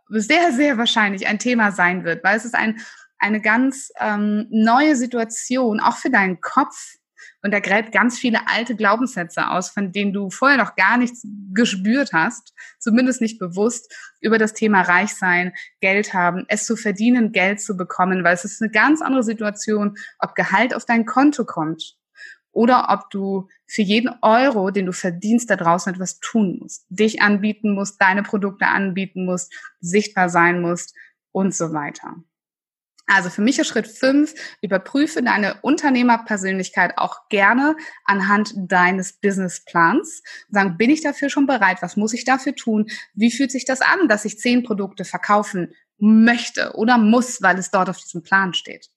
sehr, 0.08 0.54
sehr 0.54 0.78
wahrscheinlich 0.78 1.28
ein 1.28 1.40
Thema 1.40 1.74
sein 1.74 2.06
wird, 2.06 2.24
weil 2.24 2.38
es 2.38 2.46
ist 2.46 2.56
ein, 2.56 2.80
eine 3.18 3.42
ganz 3.42 3.92
ähm, 4.00 4.48
neue 4.50 4.96
Situation, 4.96 5.82
auch 5.82 5.98
für 5.98 6.10
deinen 6.10 6.40
Kopf, 6.40 6.96
und 7.42 7.54
er 7.54 7.62
gräbt 7.62 7.92
ganz 7.92 8.18
viele 8.18 8.48
alte 8.48 8.76
Glaubenssätze 8.76 9.50
aus, 9.50 9.70
von 9.70 9.92
denen 9.92 10.14
du 10.14 10.30
vorher 10.30 10.58
noch 10.58 10.76
gar 10.76 10.98
nichts 10.98 11.26
gespürt 11.54 12.14
hast, 12.14 12.54
zumindest 12.80 13.22
nicht 13.22 13.40
bewusst, 13.40 13.94
über 14.20 14.38
das 14.38 14.54
Thema 14.54 14.82
Reich 14.82 15.14
sein, 15.14 15.54
Geld 15.82 16.14
haben, 16.14 16.46
es 16.48 16.66
zu 16.66 16.76
verdienen, 16.76 17.32
Geld 17.32 17.62
zu 17.62 17.78
bekommen, 17.78 18.24
weil 18.24 18.34
es 18.34 18.46
ist 18.46 18.62
eine 18.62 18.72
ganz 18.72 19.02
andere 19.02 19.24
Situation, 19.24 19.96
ob 20.20 20.36
Gehalt 20.36 20.76
auf 20.76 20.86
dein 20.86 21.06
Konto 21.06 21.46
kommt 21.46 21.96
oder 22.52 22.88
ob 22.90 23.10
du 23.10 23.48
für 23.68 23.82
jeden 23.82 24.12
Euro, 24.22 24.72
den 24.72 24.86
du 24.86 24.94
verdienst, 24.94 25.50
da 25.50 25.58
draußen 25.58 25.94
etwas 25.94 26.20
tun 26.20 26.60
musst, 26.62 26.86
dich 26.90 27.22
anbieten 27.22 27.74
musst, 27.74 28.02
deine 28.02 28.24
Produkte 28.24 28.68
anbieten 28.68 29.26
musst, 29.26 29.54
sichtbar 29.82 30.30
sein 30.30 30.62
musst 30.62 30.96
und 31.32 31.54
so 31.54 31.74
weiter. 31.74 32.16
Also 33.08 33.30
für 33.30 33.42
mich 33.42 33.60
ist 33.60 33.68
Schritt 33.68 33.88
fünf, 33.88 34.34
überprüfe 34.62 35.22
deine 35.22 35.62
Unternehmerpersönlichkeit 35.62 36.98
auch 36.98 37.30
gerne 37.30 37.76
anhand 38.04 38.54
deines 38.56 39.14
Businessplans. 39.14 40.24
Sagen, 40.50 40.78
bin 40.78 40.90
ich 40.90 41.02
dafür 41.02 41.30
schon 41.30 41.46
bereit? 41.46 41.82
Was 41.82 41.98
muss 41.98 42.14
ich 42.14 42.26
dafür 42.26 42.56
tun? 42.56 42.88
Wie 43.14 43.32
fühlt 43.32 43.52
sich 43.52 43.66
das 43.66 43.82
an, 43.82 44.08
dass 44.08 44.26
ich 44.26 44.40
zehn 44.40 44.64
Produkte 44.64 45.06
verkaufen 45.06 45.74
möchte 45.98 46.74
oder 46.76 46.98
muss, 46.98 47.42
weil 47.42 47.60
es 47.60 47.70
dort 47.70 47.90
auf 47.90 47.98
diesem 47.98 48.24
Plan 48.24 48.54
steht? 48.54 48.90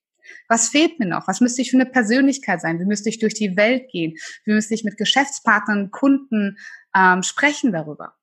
Was 0.49 0.69
fehlt 0.69 0.99
mir 0.99 1.07
noch? 1.07 1.29
Was 1.29 1.41
müsste 1.41 1.63
ich 1.63 1.71
für 1.71 1.77
eine 1.77 1.87
Persönlichkeit 1.87 2.61
sein? 2.61 2.81
Wie 2.81 2.85
müsste 2.85 3.09
ich 3.09 3.19
durch 3.19 3.35
die 3.35 3.57
Welt 3.57 3.91
gehen? 3.91 4.15
Wie 4.45 4.53
müsste 4.53 4.75
ich 4.75 4.85
mit 4.85 4.97
Geschäftspartnern, 4.97 5.91
Kunden 5.91 6.59
ähm, 6.95 7.23
sprechen 7.23 7.73
darüber? 7.73 8.18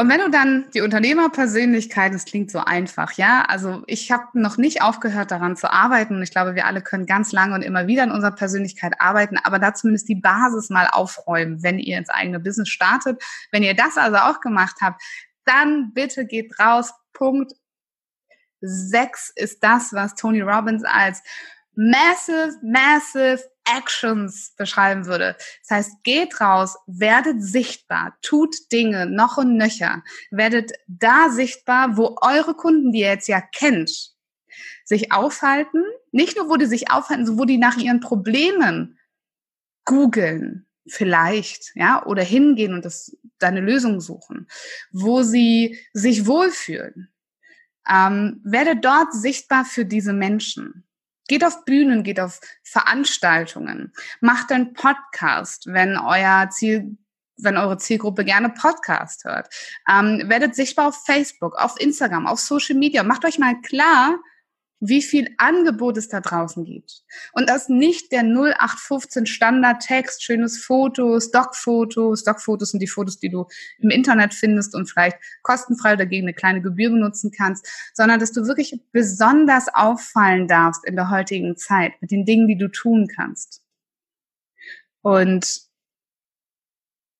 Und 0.00 0.08
wenn 0.08 0.20
du 0.20 0.30
dann 0.30 0.64
die 0.72 0.80
Unternehmerpersönlichkeit, 0.80 2.14
das 2.14 2.24
klingt 2.24 2.50
so 2.50 2.60
einfach, 2.60 3.12
ja, 3.18 3.44
also 3.46 3.82
ich 3.86 4.10
habe 4.10 4.28
noch 4.32 4.56
nicht 4.56 4.80
aufgehört 4.80 5.30
daran 5.30 5.58
zu 5.58 5.70
arbeiten 5.70 6.16
und 6.16 6.22
ich 6.22 6.30
glaube, 6.30 6.54
wir 6.54 6.64
alle 6.64 6.80
können 6.80 7.04
ganz 7.04 7.32
lange 7.32 7.54
und 7.54 7.60
immer 7.60 7.86
wieder 7.86 8.04
an 8.04 8.10
unserer 8.10 8.30
Persönlichkeit 8.30 8.94
arbeiten, 8.98 9.36
aber 9.36 9.58
da 9.58 9.74
zumindest 9.74 10.08
die 10.08 10.14
Basis 10.14 10.70
mal 10.70 10.88
aufräumen, 10.90 11.62
wenn 11.62 11.78
ihr 11.78 11.98
ins 11.98 12.08
eigene 12.08 12.40
Business 12.40 12.70
startet. 12.70 13.22
Wenn 13.52 13.62
ihr 13.62 13.74
das 13.74 13.98
also 13.98 14.16
auch 14.16 14.40
gemacht 14.40 14.76
habt, 14.80 15.02
dann 15.44 15.92
bitte 15.92 16.24
geht 16.24 16.58
raus. 16.58 16.94
Punkt 17.12 17.52
sechs 18.62 19.30
ist 19.36 19.62
das, 19.62 19.92
was 19.92 20.14
Tony 20.14 20.40
Robbins 20.40 20.82
als 20.82 21.22
massive, 21.80 22.58
massive 22.62 23.42
Actions 23.64 24.52
beschreiben 24.56 25.06
würde. 25.06 25.34
Das 25.62 25.78
heißt, 25.78 26.04
geht 26.04 26.40
raus, 26.40 26.76
werdet 26.86 27.42
sichtbar, 27.42 28.18
tut 28.20 28.54
Dinge 28.70 29.06
noch 29.06 29.38
und 29.38 29.56
nöcher, 29.56 30.02
werdet 30.30 30.72
da 30.86 31.30
sichtbar, 31.30 31.96
wo 31.96 32.18
eure 32.20 32.54
Kunden, 32.54 32.92
die 32.92 33.00
ihr 33.00 33.08
jetzt 33.08 33.28
ja 33.28 33.40
kennt, 33.40 34.14
sich 34.84 35.10
aufhalten. 35.10 35.82
Nicht 36.12 36.36
nur, 36.36 36.50
wo 36.50 36.56
die 36.56 36.66
sich 36.66 36.90
aufhalten, 36.90 37.24
sondern 37.24 37.42
wo 37.42 37.46
die 37.46 37.58
nach 37.58 37.78
ihren 37.78 38.00
Problemen 38.00 38.98
googeln, 39.86 40.66
vielleicht, 40.86 41.72
ja, 41.76 42.04
oder 42.04 42.22
hingehen 42.22 42.74
und 42.74 42.84
das, 42.84 43.16
deine 43.38 43.60
Lösung 43.60 44.00
suchen, 44.00 44.48
wo 44.92 45.22
sie 45.22 45.78
sich 45.94 46.26
wohlfühlen. 46.26 47.10
Ähm, 47.88 48.42
werde 48.44 48.76
dort 48.76 49.14
sichtbar 49.14 49.64
für 49.64 49.86
diese 49.86 50.12
Menschen. 50.12 50.84
Geht 51.30 51.44
auf 51.44 51.64
Bühnen, 51.64 52.02
geht 52.02 52.18
auf 52.18 52.40
Veranstaltungen, 52.64 53.92
macht 54.20 54.50
einen 54.50 54.72
Podcast, 54.72 55.66
wenn 55.68 55.96
euer 55.96 56.50
Ziel 56.50 56.96
wenn 57.36 57.56
eure 57.56 57.78
Zielgruppe 57.78 58.24
gerne 58.24 58.50
Podcast 58.50 59.24
hört. 59.24 59.48
Ähm, 59.88 60.24
werdet 60.26 60.56
sichtbar 60.56 60.88
auf 60.88 61.04
Facebook, 61.06 61.54
auf 61.54 61.80
Instagram, 61.80 62.26
auf 62.26 62.40
Social 62.40 62.74
Media. 62.74 63.04
Macht 63.04 63.24
euch 63.24 63.38
mal 63.38 63.54
klar, 63.62 64.18
wie 64.80 65.02
viel 65.02 65.28
Angebot 65.36 65.98
es 65.98 66.08
da 66.08 66.20
draußen 66.20 66.64
gibt. 66.64 67.02
Und 67.32 67.48
das 67.48 67.68
nicht 67.68 68.12
der 68.12 68.22
0815 68.22 69.26
Standardtext, 69.26 70.24
schönes 70.24 70.64
Foto, 70.64 71.20
Stockfotos. 71.20 72.20
Stockfotos 72.20 72.70
sind 72.70 72.80
die 72.80 72.86
Fotos, 72.86 73.18
die 73.18 73.28
du 73.28 73.46
im 73.78 73.90
Internet 73.90 74.32
findest 74.32 74.74
und 74.74 74.88
vielleicht 74.90 75.18
kostenfrei 75.42 75.96
dagegen 75.96 76.26
eine 76.26 76.34
kleine 76.34 76.62
Gebühr 76.62 76.90
benutzen 76.90 77.30
kannst, 77.30 77.68
sondern 77.92 78.18
dass 78.18 78.32
du 78.32 78.46
wirklich 78.46 78.80
besonders 78.90 79.68
auffallen 79.72 80.48
darfst 80.48 80.84
in 80.86 80.96
der 80.96 81.10
heutigen 81.10 81.56
Zeit 81.56 81.92
mit 82.00 82.10
den 82.10 82.24
Dingen, 82.24 82.48
die 82.48 82.58
du 82.58 82.68
tun 82.68 83.06
kannst. 83.14 83.62
Und 85.02 85.60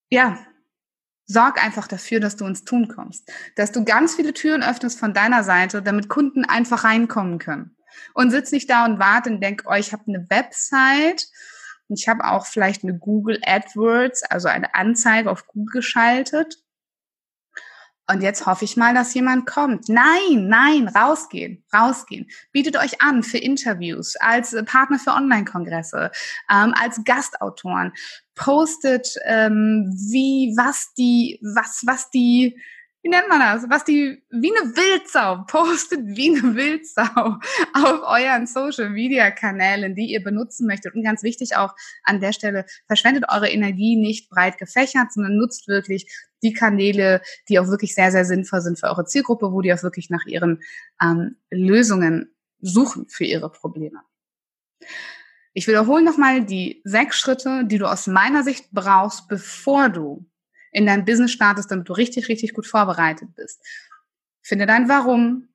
ja, 0.09 0.45
sorg 1.31 1.63
einfach 1.63 1.87
dafür, 1.87 2.19
dass 2.19 2.35
du 2.35 2.45
ins 2.45 2.63
Tun 2.63 2.87
kommst. 2.87 3.31
Dass 3.55 3.71
du 3.71 3.83
ganz 3.83 4.15
viele 4.15 4.33
Türen 4.33 4.63
öffnest 4.63 4.99
von 4.99 5.13
deiner 5.13 5.43
Seite, 5.43 5.81
damit 5.81 6.09
Kunden 6.09 6.45
einfach 6.45 6.83
reinkommen 6.83 7.39
können. 7.39 7.75
Und 8.13 8.31
sitz 8.31 8.51
nicht 8.51 8.69
da 8.69 8.85
und 8.85 8.99
warte 8.99 9.29
und 9.29 9.41
denk, 9.41 9.63
oh, 9.65 9.73
ich 9.73 9.93
habe 9.93 10.03
eine 10.07 10.25
Website 10.29 11.27
und 11.87 11.99
ich 11.99 12.07
habe 12.07 12.23
auch 12.25 12.45
vielleicht 12.45 12.83
eine 12.83 12.97
Google 12.97 13.39
AdWords, 13.45 14.23
also 14.23 14.47
eine 14.47 14.73
Anzeige 14.75 15.29
auf 15.29 15.47
Google 15.47 15.81
geschaltet. 15.81 16.57
Und 18.07 18.21
jetzt 18.21 18.45
hoffe 18.45 18.65
ich 18.65 18.75
mal, 18.75 18.93
dass 18.93 19.13
jemand 19.13 19.45
kommt. 19.45 19.87
Nein, 19.87 20.47
nein, 20.47 20.87
rausgehen, 20.87 21.63
rausgehen. 21.73 22.27
Bietet 22.51 22.77
euch 22.77 23.01
an 23.01 23.23
für 23.23 23.37
Interviews, 23.37 24.15
als 24.17 24.55
Partner 24.65 24.99
für 24.99 25.11
Online-Kongresse, 25.11 26.11
ähm, 26.51 26.73
als 26.77 27.01
Gastautoren. 27.05 27.93
Postet, 28.35 29.15
ähm, 29.25 29.93
wie, 30.09 30.53
was 30.57 30.93
die, 30.97 31.39
was, 31.41 31.83
was 31.85 32.09
die, 32.09 32.57
wie 33.03 33.09
nennt 33.09 33.29
man 33.29 33.39
das? 33.39 33.69
Was 33.69 33.83
die, 33.83 34.23
wie 34.29 34.51
eine 34.55 34.75
Wildsau, 34.75 35.43
postet 35.47 36.01
wie 36.05 36.29
eine 36.29 36.55
Wildsau 36.55 37.39
auf 37.73 38.01
euren 38.03 38.45
Social 38.45 38.89
Media 38.89 39.31
Kanälen, 39.31 39.95
die 39.95 40.11
ihr 40.11 40.23
benutzen 40.23 40.67
möchtet. 40.67 40.93
Und 40.93 41.03
ganz 41.03 41.23
wichtig 41.23 41.55
auch 41.55 41.73
an 42.03 42.21
der 42.21 42.31
Stelle, 42.31 42.65
verschwendet 42.85 43.25
eure 43.29 43.49
Energie 43.49 43.95
nicht 43.95 44.29
breit 44.29 44.57
gefächert, 44.57 45.11
sondern 45.11 45.37
nutzt 45.37 45.67
wirklich 45.67 46.07
die 46.43 46.53
Kanäle, 46.53 47.21
die 47.49 47.59
auch 47.59 47.67
wirklich 47.67 47.95
sehr, 47.95 48.11
sehr 48.11 48.25
sinnvoll 48.25 48.61
sind 48.61 48.79
für 48.79 48.87
eure 48.87 49.05
Zielgruppe, 49.05 49.51
wo 49.51 49.61
die 49.61 49.73
auch 49.73 49.83
wirklich 49.83 50.09
nach 50.09 50.25
ihren 50.25 50.61
ähm, 51.01 51.37
Lösungen 51.49 52.35
suchen 52.59 53.07
für 53.09 53.25
ihre 53.25 53.51
Probleme. 53.51 54.01
Ich 55.53 55.67
wiederhole 55.67 56.03
nochmal 56.03 56.45
die 56.45 56.81
sechs 56.85 57.17
Schritte, 57.17 57.65
die 57.65 57.77
du 57.77 57.85
aus 57.85 58.07
meiner 58.07 58.43
Sicht 58.43 58.69
brauchst, 58.71 59.27
bevor 59.27 59.89
du 59.89 60.25
in 60.71 60.85
dein 60.85 61.05
Business 61.05 61.31
startest, 61.31 61.71
damit 61.71 61.87
du 61.89 61.93
richtig, 61.93 62.27
richtig 62.29 62.53
gut 62.53 62.65
vorbereitet 62.65 63.29
bist. 63.35 63.61
Finde 64.41 64.65
dein 64.65 64.89
Warum. 64.89 65.49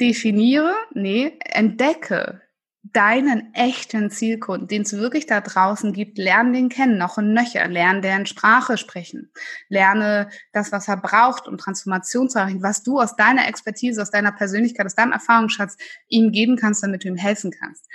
Definiere, 0.00 0.74
nee, 0.94 1.38
entdecke 1.40 2.42
deinen 2.82 3.54
echten 3.54 4.10
Zielkunden, 4.10 4.66
den 4.66 4.82
es 4.82 4.92
wirklich 4.92 5.26
da 5.26 5.40
draußen 5.40 5.92
gibt, 5.92 6.18
lerne 6.18 6.52
den 6.52 6.68
kennen, 6.68 6.98
noch 6.98 7.16
und 7.16 7.32
nöcher, 7.32 7.68
lerne 7.68 8.00
deren 8.00 8.26
Sprache 8.26 8.76
sprechen, 8.76 9.30
lerne 9.68 10.28
das, 10.52 10.72
was 10.72 10.88
er 10.88 10.96
braucht, 10.96 11.46
um 11.46 11.58
Transformation 11.58 12.28
zu 12.28 12.40
erreichen, 12.40 12.62
was 12.62 12.82
du 12.82 12.98
aus 12.98 13.14
deiner 13.14 13.46
Expertise, 13.46 14.02
aus 14.02 14.10
deiner 14.10 14.32
Persönlichkeit, 14.32 14.84
aus 14.84 14.96
deinem 14.96 15.12
Erfahrungsschatz 15.12 15.76
ihm 16.08 16.32
geben 16.32 16.56
kannst, 16.56 16.82
damit 16.82 17.04
du 17.04 17.08
ihm 17.08 17.16
helfen 17.16 17.52
kannst. 17.52 17.86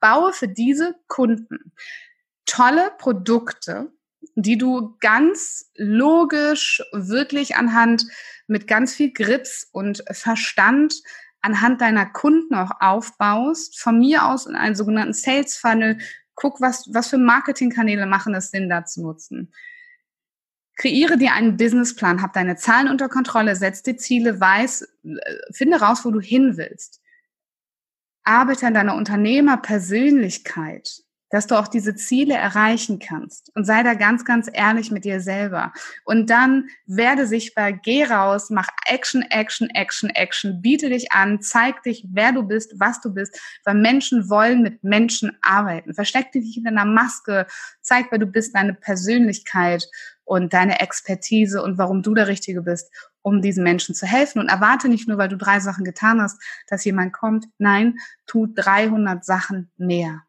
Baue 0.00 0.34
für 0.34 0.48
diese 0.48 0.94
Kunden 1.08 1.72
tolle 2.46 2.92
Produkte, 2.98 3.92
die 4.34 4.58
du 4.58 4.96
ganz 5.00 5.70
logisch, 5.76 6.82
wirklich 6.92 7.56
anhand 7.56 8.06
mit 8.46 8.66
ganz 8.66 8.94
viel 8.94 9.12
Grips 9.12 9.68
und 9.72 10.04
Verstand 10.10 10.94
anhand 11.40 11.82
deiner 11.82 12.06
Kunden 12.06 12.54
auch 12.54 12.72
aufbaust, 12.80 13.78
von 13.78 13.98
mir 13.98 14.24
aus 14.24 14.46
in 14.46 14.56
einen 14.56 14.74
sogenannten 14.74 15.12
Sales 15.12 15.56
Funnel, 15.56 15.98
guck, 16.34 16.60
was, 16.60 16.88
was 16.92 17.10
für 17.10 17.18
Marketingkanäle 17.18 18.06
machen 18.06 18.34
es 18.34 18.50
Sinn, 18.50 18.68
da 18.68 18.84
zu 18.84 19.02
nutzen. 19.02 19.52
Kreiere 20.76 21.16
dir 21.16 21.34
einen 21.34 21.56
Businessplan, 21.56 22.22
hab 22.22 22.32
deine 22.32 22.56
Zahlen 22.56 22.88
unter 22.88 23.08
Kontrolle, 23.08 23.54
setz 23.54 23.82
dir 23.82 23.96
Ziele, 23.96 24.40
weiß, 24.40 24.82
äh, 25.04 25.36
finde 25.52 25.80
raus, 25.80 26.04
wo 26.04 26.10
du 26.10 26.20
hin 26.20 26.56
willst. 26.56 27.00
Arbeite 28.24 28.66
an 28.66 28.74
deiner 28.74 28.96
Unternehmerpersönlichkeit 28.96 31.03
dass 31.34 31.48
du 31.48 31.56
auch 31.56 31.66
diese 31.66 31.96
Ziele 31.96 32.34
erreichen 32.34 33.00
kannst. 33.00 33.50
Und 33.56 33.64
sei 33.64 33.82
da 33.82 33.94
ganz, 33.94 34.24
ganz 34.24 34.48
ehrlich 34.52 34.92
mit 34.92 35.04
dir 35.04 35.20
selber. 35.20 35.72
Und 36.04 36.30
dann 36.30 36.68
werde 36.86 37.26
sichtbar, 37.26 37.72
geh 37.72 38.04
raus, 38.04 38.50
mach 38.50 38.68
Action, 38.86 39.22
Action, 39.22 39.68
Action, 39.70 40.10
Action, 40.10 40.62
biete 40.62 40.90
dich 40.90 41.10
an, 41.10 41.40
zeig 41.40 41.82
dich, 41.82 42.06
wer 42.12 42.30
du 42.30 42.44
bist, 42.44 42.74
was 42.78 43.00
du 43.00 43.12
bist, 43.12 43.36
weil 43.64 43.74
Menschen 43.74 44.30
wollen 44.30 44.62
mit 44.62 44.84
Menschen 44.84 45.36
arbeiten. 45.42 45.92
Versteck 45.92 46.30
dich 46.30 46.44
nicht 46.44 46.58
in 46.58 46.68
einer 46.68 46.84
Maske, 46.84 47.48
zeig, 47.80 48.12
wer 48.12 48.20
du 48.20 48.26
bist, 48.26 48.54
deine 48.54 48.74
Persönlichkeit 48.74 49.88
und 50.22 50.52
deine 50.52 50.78
Expertise 50.78 51.64
und 51.64 51.78
warum 51.78 52.04
du 52.04 52.14
der 52.14 52.28
Richtige 52.28 52.62
bist, 52.62 52.92
um 53.22 53.42
diesen 53.42 53.64
Menschen 53.64 53.96
zu 53.96 54.06
helfen. 54.06 54.38
Und 54.38 54.50
erwarte 54.50 54.88
nicht 54.88 55.08
nur, 55.08 55.18
weil 55.18 55.28
du 55.28 55.36
drei 55.36 55.58
Sachen 55.58 55.84
getan 55.84 56.22
hast, 56.22 56.40
dass 56.68 56.84
jemand 56.84 57.12
kommt. 57.12 57.46
Nein, 57.58 57.96
tu 58.24 58.46
300 58.46 59.24
Sachen 59.24 59.72
mehr. 59.76 60.22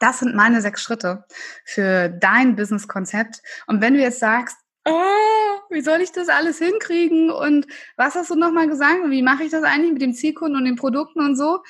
Das 0.00 0.18
sind 0.18 0.34
meine 0.34 0.60
sechs 0.60 0.82
Schritte 0.82 1.24
für 1.64 2.08
dein 2.08 2.56
Business-Konzept. 2.56 3.42
Und 3.66 3.80
wenn 3.80 3.94
du 3.94 4.00
jetzt 4.00 4.18
sagst, 4.18 4.56
oh, 4.84 5.60
wie 5.70 5.82
soll 5.82 6.00
ich 6.00 6.10
das 6.10 6.28
alles 6.28 6.58
hinkriegen? 6.58 7.30
Und 7.30 7.66
was 7.96 8.16
hast 8.16 8.30
du 8.30 8.34
nochmal 8.34 8.66
gesagt? 8.66 8.98
Wie 9.08 9.22
mache 9.22 9.44
ich 9.44 9.50
das 9.50 9.62
eigentlich 9.62 9.92
mit 9.92 10.02
dem 10.02 10.14
Zielkunden 10.14 10.56
und 10.56 10.64
den 10.64 10.76
Produkten 10.76 11.20
und 11.20 11.36
so? 11.36 11.62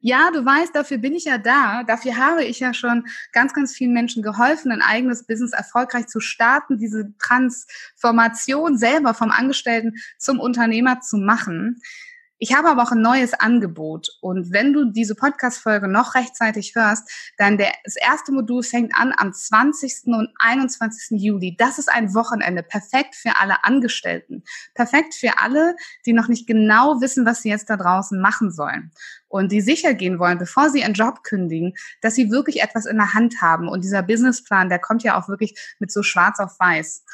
Ja, 0.00 0.30
du 0.30 0.44
weißt, 0.44 0.76
dafür 0.76 0.98
bin 0.98 1.14
ich 1.14 1.24
ja 1.24 1.38
da. 1.38 1.82
Dafür 1.82 2.16
habe 2.16 2.44
ich 2.44 2.60
ja 2.60 2.72
schon 2.72 3.04
ganz, 3.32 3.52
ganz 3.52 3.74
vielen 3.74 3.92
Menschen 3.92 4.22
geholfen, 4.22 4.70
ein 4.70 4.82
eigenes 4.82 5.26
Business 5.26 5.52
erfolgreich 5.52 6.06
zu 6.06 6.20
starten, 6.20 6.78
diese 6.78 7.12
Transformation 7.18 8.78
selber 8.78 9.12
vom 9.12 9.32
Angestellten 9.32 9.94
zum 10.16 10.38
Unternehmer 10.38 11.00
zu 11.00 11.16
machen. 11.16 11.80
Ich 12.40 12.54
habe 12.54 12.68
aber 12.68 12.84
auch 12.84 12.92
ein 12.92 13.00
neues 13.00 13.34
Angebot. 13.34 14.08
Und 14.20 14.52
wenn 14.52 14.72
du 14.72 14.92
diese 14.92 15.16
Podcast-Folge 15.16 15.88
noch 15.88 16.14
rechtzeitig 16.14 16.74
hörst, 16.76 17.10
dann 17.36 17.58
der, 17.58 17.72
das 17.84 17.96
erste 17.96 18.30
Modul 18.32 18.62
fängt 18.62 18.94
an 18.96 19.12
am 19.16 19.32
20. 19.32 20.06
und 20.06 20.28
21. 20.38 21.20
Juli. 21.20 21.56
Das 21.58 21.78
ist 21.78 21.90
ein 21.90 22.14
Wochenende. 22.14 22.62
Perfekt 22.62 23.16
für 23.16 23.40
alle 23.40 23.64
Angestellten. 23.64 24.44
Perfekt 24.74 25.14
für 25.14 25.38
alle, 25.38 25.74
die 26.06 26.12
noch 26.12 26.28
nicht 26.28 26.46
genau 26.46 27.00
wissen, 27.00 27.26
was 27.26 27.42
sie 27.42 27.48
jetzt 27.48 27.70
da 27.70 27.76
draußen 27.76 28.20
machen 28.20 28.52
sollen. 28.52 28.92
Und 29.26 29.50
die 29.50 29.60
sicher 29.60 29.94
gehen 29.94 30.20
wollen, 30.20 30.38
bevor 30.38 30.70
sie 30.70 30.80
ihren 30.80 30.94
Job 30.94 31.24
kündigen, 31.24 31.74
dass 32.00 32.14
sie 32.14 32.30
wirklich 32.30 32.62
etwas 32.62 32.86
in 32.86 32.96
der 32.96 33.14
Hand 33.14 33.42
haben. 33.42 33.68
Und 33.68 33.82
dieser 33.82 34.02
Businessplan, 34.02 34.68
der 34.68 34.78
kommt 34.78 35.02
ja 35.02 35.18
auch 35.18 35.28
wirklich 35.28 35.58
mit 35.80 35.90
so 35.90 36.04
schwarz 36.04 36.38
auf 36.38 36.58
weiß. 36.60 37.04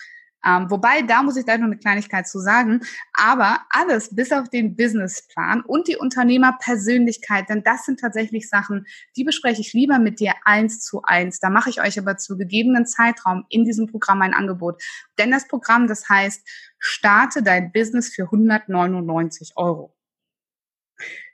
Ähm, 0.44 0.70
wobei, 0.70 1.02
da 1.02 1.22
muss 1.22 1.36
ich 1.36 1.44
gleich 1.44 1.58
noch 1.58 1.66
eine 1.66 1.78
Kleinigkeit 1.78 2.28
zu 2.28 2.38
sagen. 2.38 2.80
Aber 3.14 3.60
alles 3.70 4.14
bis 4.14 4.32
auf 4.32 4.48
den 4.48 4.76
Businessplan 4.76 5.62
und 5.62 5.88
die 5.88 5.96
Unternehmerpersönlichkeit, 5.96 7.48
denn 7.48 7.62
das 7.62 7.84
sind 7.84 8.00
tatsächlich 8.00 8.48
Sachen, 8.48 8.86
die 9.16 9.24
bespreche 9.24 9.60
ich 9.60 9.72
lieber 9.72 9.98
mit 9.98 10.20
dir 10.20 10.34
eins 10.44 10.80
zu 10.80 11.02
eins. 11.02 11.40
Da 11.40 11.50
mache 11.50 11.70
ich 11.70 11.80
euch 11.80 11.98
aber 11.98 12.16
zu 12.16 12.36
gegebenen 12.36 12.86
Zeitraum 12.86 13.46
in 13.48 13.64
diesem 13.64 13.86
Programm 13.86 14.22
ein 14.22 14.34
Angebot. 14.34 14.82
Denn 15.18 15.30
das 15.30 15.48
Programm, 15.48 15.86
das 15.86 16.08
heißt, 16.08 16.46
starte 16.78 17.42
dein 17.42 17.72
Business 17.72 18.14
für 18.14 18.24
199 18.24 19.52
Euro. 19.56 19.96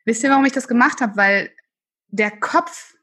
Wisst 0.04 0.22
ihr, 0.22 0.30
warum 0.30 0.44
ich 0.44 0.52
das 0.52 0.68
gemacht 0.68 1.00
habe? 1.00 1.16
Weil 1.16 1.50
der 2.08 2.30
Kopf 2.30 2.94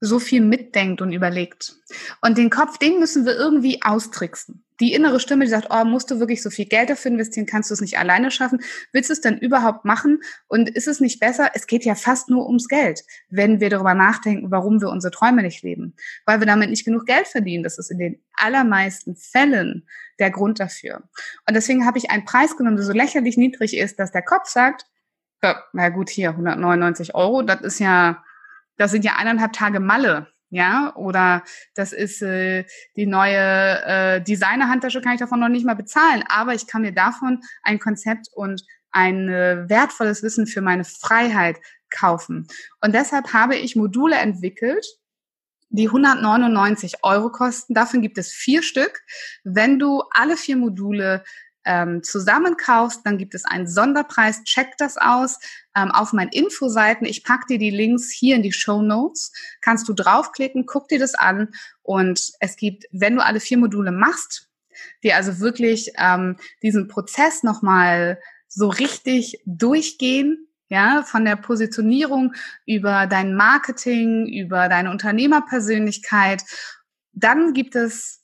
so 0.00 0.18
viel 0.18 0.40
mitdenkt 0.40 1.00
und 1.00 1.12
überlegt. 1.12 1.76
Und 2.20 2.38
den 2.38 2.50
Kopf, 2.50 2.78
den 2.78 2.98
müssen 2.98 3.24
wir 3.24 3.34
irgendwie 3.34 3.82
austricksen. 3.82 4.63
Die 4.80 4.92
innere 4.92 5.20
Stimme, 5.20 5.44
die 5.44 5.50
sagt, 5.50 5.68
oh, 5.70 5.84
musst 5.84 6.10
du 6.10 6.18
wirklich 6.18 6.42
so 6.42 6.50
viel 6.50 6.66
Geld 6.66 6.90
dafür 6.90 7.12
investieren, 7.12 7.46
kannst 7.46 7.70
du 7.70 7.74
es 7.74 7.80
nicht 7.80 7.98
alleine 7.98 8.30
schaffen? 8.30 8.60
Willst 8.92 9.08
du 9.08 9.12
es 9.12 9.20
dann 9.20 9.38
überhaupt 9.38 9.84
machen? 9.84 10.20
Und 10.48 10.68
ist 10.68 10.88
es 10.88 11.00
nicht 11.00 11.20
besser? 11.20 11.50
Es 11.54 11.66
geht 11.66 11.84
ja 11.84 11.94
fast 11.94 12.28
nur 12.28 12.46
ums 12.46 12.68
Geld, 12.68 13.02
wenn 13.28 13.60
wir 13.60 13.70
darüber 13.70 13.94
nachdenken, 13.94 14.50
warum 14.50 14.80
wir 14.80 14.88
unsere 14.88 15.12
Träume 15.12 15.42
nicht 15.42 15.62
leben. 15.62 15.94
Weil 16.26 16.40
wir 16.40 16.46
damit 16.46 16.70
nicht 16.70 16.84
genug 16.84 17.06
Geld 17.06 17.28
verdienen. 17.28 17.62
Das 17.62 17.78
ist 17.78 17.90
in 17.90 17.98
den 17.98 18.22
allermeisten 18.34 19.16
Fällen 19.16 19.86
der 20.18 20.30
Grund 20.30 20.58
dafür. 20.58 21.02
Und 21.46 21.54
deswegen 21.54 21.86
habe 21.86 21.98
ich 21.98 22.10
einen 22.10 22.24
Preis 22.24 22.56
genommen, 22.56 22.76
der 22.76 22.84
so 22.84 22.92
lächerlich 22.92 23.36
niedrig 23.36 23.76
ist, 23.76 23.98
dass 24.00 24.12
der 24.12 24.22
Kopf 24.22 24.48
sagt, 24.48 24.86
na 25.72 25.90
gut, 25.90 26.08
hier 26.08 26.30
199 26.30 27.14
Euro, 27.14 27.42
das 27.42 27.60
ist 27.60 27.78
ja 27.78 28.24
das 28.76 28.90
sind 28.90 29.04
ja 29.04 29.16
eineinhalb 29.16 29.52
Tage 29.52 29.80
Malle, 29.80 30.28
ja, 30.54 30.94
oder 30.96 31.42
das 31.74 31.92
ist 31.92 32.22
äh, 32.22 32.64
die 32.96 33.06
neue 33.06 33.36
äh, 33.36 34.22
Designer-Handtasche, 34.22 35.02
kann 35.02 35.14
ich 35.14 35.20
davon 35.20 35.40
noch 35.40 35.48
nicht 35.48 35.66
mal 35.66 35.74
bezahlen, 35.74 36.24
aber 36.28 36.54
ich 36.54 36.66
kann 36.66 36.82
mir 36.82 36.92
davon 36.92 37.40
ein 37.62 37.78
Konzept 37.78 38.28
und 38.32 38.62
ein 38.90 39.28
äh, 39.28 39.68
wertvolles 39.68 40.22
Wissen 40.22 40.46
für 40.46 40.60
meine 40.60 40.84
Freiheit 40.84 41.56
kaufen. 41.90 42.46
Und 42.80 42.94
deshalb 42.94 43.32
habe 43.32 43.56
ich 43.56 43.76
Module 43.76 44.16
entwickelt, 44.16 44.86
die 45.70 45.88
199 45.88 47.02
Euro 47.02 47.30
kosten. 47.30 47.74
Davon 47.74 48.00
gibt 48.00 48.16
es 48.16 48.30
vier 48.30 48.62
Stück. 48.62 49.02
Wenn 49.42 49.80
du 49.80 50.04
alle 50.12 50.36
vier 50.36 50.56
Module 50.56 51.24
ähm, 51.64 52.02
zusammenkaufst, 52.02 53.00
dann 53.04 53.18
gibt 53.18 53.34
es 53.34 53.44
einen 53.44 53.66
Sonderpreis. 53.66 54.44
Check 54.44 54.76
das 54.78 54.96
aus 54.96 55.38
ähm, 55.76 55.90
auf 55.90 56.12
meinen 56.12 56.30
Infoseiten. 56.30 57.06
Ich 57.06 57.24
pack 57.24 57.46
dir 57.46 57.58
die 57.58 57.70
Links 57.70 58.10
hier 58.10 58.36
in 58.36 58.42
die 58.42 58.52
Show 58.52 58.82
Notes. 58.82 59.32
Kannst 59.60 59.88
du 59.88 59.92
draufklicken, 59.92 60.66
guck 60.66 60.88
dir 60.88 60.98
das 60.98 61.14
an. 61.14 61.48
Und 61.82 62.32
es 62.40 62.56
gibt, 62.56 62.84
wenn 62.92 63.16
du 63.16 63.24
alle 63.24 63.40
vier 63.40 63.58
Module 63.58 63.92
machst, 63.92 64.50
dir 65.02 65.16
also 65.16 65.40
wirklich 65.40 65.92
ähm, 65.98 66.36
diesen 66.62 66.88
Prozess 66.88 67.42
nochmal 67.42 68.18
so 68.48 68.68
richtig 68.68 69.40
durchgehen, 69.46 70.48
ja, 70.68 71.02
von 71.02 71.24
der 71.24 71.36
Positionierung 71.36 72.34
über 72.66 73.06
dein 73.06 73.34
Marketing, 73.34 74.26
über 74.26 74.68
deine 74.68 74.90
Unternehmerpersönlichkeit. 74.90 76.42
Dann 77.12 77.52
gibt 77.52 77.76
es 77.76 78.23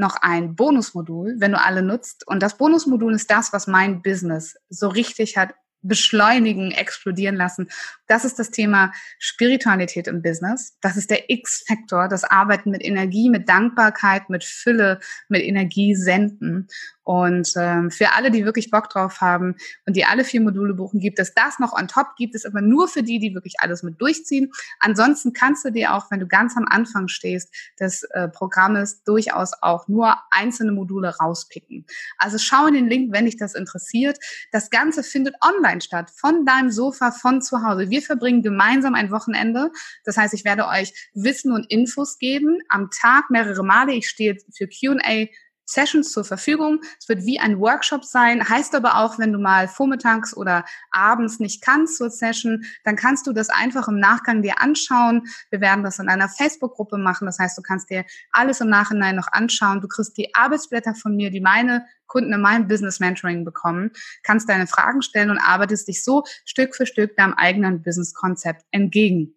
noch 0.00 0.16
ein 0.20 0.56
Bonusmodul, 0.56 1.36
wenn 1.38 1.52
du 1.52 1.60
alle 1.60 1.82
nutzt. 1.82 2.26
Und 2.26 2.42
das 2.42 2.56
Bonusmodul 2.56 3.14
ist 3.14 3.30
das, 3.30 3.52
was 3.52 3.68
mein 3.68 4.02
Business 4.02 4.56
so 4.68 4.88
richtig 4.88 5.36
hat 5.36 5.54
beschleunigen, 5.82 6.72
explodieren 6.72 7.36
lassen. 7.36 7.70
Das 8.06 8.24
ist 8.24 8.38
das 8.38 8.50
Thema 8.50 8.92
Spiritualität 9.18 10.08
im 10.08 10.20
Business. 10.20 10.76
Das 10.80 10.96
ist 10.96 11.10
der 11.10 11.30
X-Faktor, 11.30 12.08
das 12.08 12.24
Arbeiten 12.24 12.70
mit 12.70 12.84
Energie, 12.84 13.30
mit 13.30 13.48
Dankbarkeit, 13.48 14.28
mit 14.28 14.44
Fülle, 14.44 15.00
mit 15.28 15.42
Energie 15.42 15.94
senden. 15.94 16.68
Und 17.02 17.52
ähm, 17.56 17.90
für 17.90 18.12
alle, 18.12 18.30
die 18.30 18.44
wirklich 18.44 18.70
Bock 18.70 18.90
drauf 18.90 19.20
haben 19.20 19.56
und 19.86 19.96
die 19.96 20.04
alle 20.04 20.24
vier 20.24 20.40
Module 20.40 20.74
buchen, 20.74 21.00
gibt 21.00 21.18
es 21.18 21.34
das 21.34 21.58
noch 21.58 21.72
on 21.72 21.88
top, 21.88 22.14
gibt 22.16 22.34
es 22.34 22.44
aber 22.44 22.60
nur 22.60 22.88
für 22.88 23.02
die, 23.02 23.18
die 23.18 23.34
wirklich 23.34 23.54
alles 23.58 23.82
mit 23.82 24.00
durchziehen. 24.00 24.52
Ansonsten 24.80 25.32
kannst 25.32 25.64
du 25.64 25.70
dir 25.70 25.94
auch, 25.94 26.10
wenn 26.10 26.20
du 26.20 26.26
ganz 26.26 26.56
am 26.56 26.66
Anfang 26.68 27.08
stehst 27.08 27.54
des 27.80 28.02
äh, 28.10 28.28
Programmes, 28.28 29.02
durchaus 29.04 29.52
auch 29.62 29.88
nur 29.88 30.14
einzelne 30.30 30.72
Module 30.72 31.16
rauspicken. 31.16 31.86
Also 32.18 32.38
schau 32.38 32.66
in 32.66 32.74
den 32.74 32.88
Link, 32.88 33.12
wenn 33.12 33.24
dich 33.24 33.36
das 33.36 33.54
interessiert. 33.54 34.18
Das 34.52 34.70
Ganze 34.70 35.02
findet 35.02 35.34
online 35.42 35.80
statt, 35.80 36.10
von 36.14 36.44
deinem 36.44 36.70
Sofa, 36.70 37.10
von 37.12 37.40
zu 37.40 37.62
Hause. 37.62 37.90
Wir 37.90 38.02
verbringen 38.02 38.42
gemeinsam 38.42 38.94
ein 38.94 39.10
Wochenende. 39.10 39.70
Das 40.04 40.16
heißt, 40.16 40.34
ich 40.34 40.44
werde 40.44 40.66
euch 40.66 40.92
Wissen 41.14 41.52
und 41.52 41.70
Infos 41.70 42.18
geben 42.18 42.58
am 42.68 42.90
Tag 42.90 43.30
mehrere 43.30 43.64
Male. 43.64 43.94
Ich 43.94 44.08
stehe 44.08 44.36
für 44.54 44.68
Q&A 44.68 45.26
Sessions 45.70 46.12
zur 46.12 46.24
Verfügung. 46.24 46.80
Es 46.98 47.08
wird 47.08 47.24
wie 47.24 47.38
ein 47.38 47.60
Workshop 47.60 48.04
sein, 48.04 48.48
heißt 48.48 48.74
aber 48.74 48.96
auch, 48.96 49.18
wenn 49.18 49.32
du 49.32 49.38
mal 49.38 49.68
vormittags 49.68 50.36
oder 50.36 50.64
abends 50.90 51.38
nicht 51.38 51.62
kannst 51.62 51.96
zur 51.96 52.10
Session, 52.10 52.64
dann 52.84 52.96
kannst 52.96 53.26
du 53.26 53.32
das 53.32 53.48
einfach 53.50 53.88
im 53.88 53.98
Nachgang 53.98 54.42
dir 54.42 54.60
anschauen. 54.60 55.22
Wir 55.50 55.60
werden 55.60 55.84
das 55.84 55.98
in 55.98 56.08
einer 56.08 56.28
Facebook-Gruppe 56.28 56.98
machen. 56.98 57.26
Das 57.26 57.38
heißt, 57.38 57.56
du 57.56 57.62
kannst 57.62 57.90
dir 57.90 58.04
alles 58.32 58.60
im 58.60 58.68
Nachhinein 58.68 59.16
noch 59.16 59.28
anschauen. 59.30 59.80
Du 59.80 59.88
kriegst 59.88 60.16
die 60.16 60.34
Arbeitsblätter 60.34 60.94
von 60.94 61.14
mir, 61.16 61.30
die 61.30 61.40
meine 61.40 61.86
Kunden 62.06 62.32
in 62.32 62.40
meinem 62.40 62.66
Business 62.66 62.98
Mentoring 62.98 63.44
bekommen, 63.44 63.92
kannst 64.24 64.48
deine 64.48 64.66
Fragen 64.66 65.00
stellen 65.00 65.30
und 65.30 65.38
arbeitest 65.38 65.86
dich 65.86 66.02
so 66.04 66.24
Stück 66.44 66.74
für 66.74 66.84
Stück 66.84 67.16
deinem 67.16 67.34
eigenen 67.34 67.82
Business-Konzept 67.82 68.64
entgegen. 68.72 69.36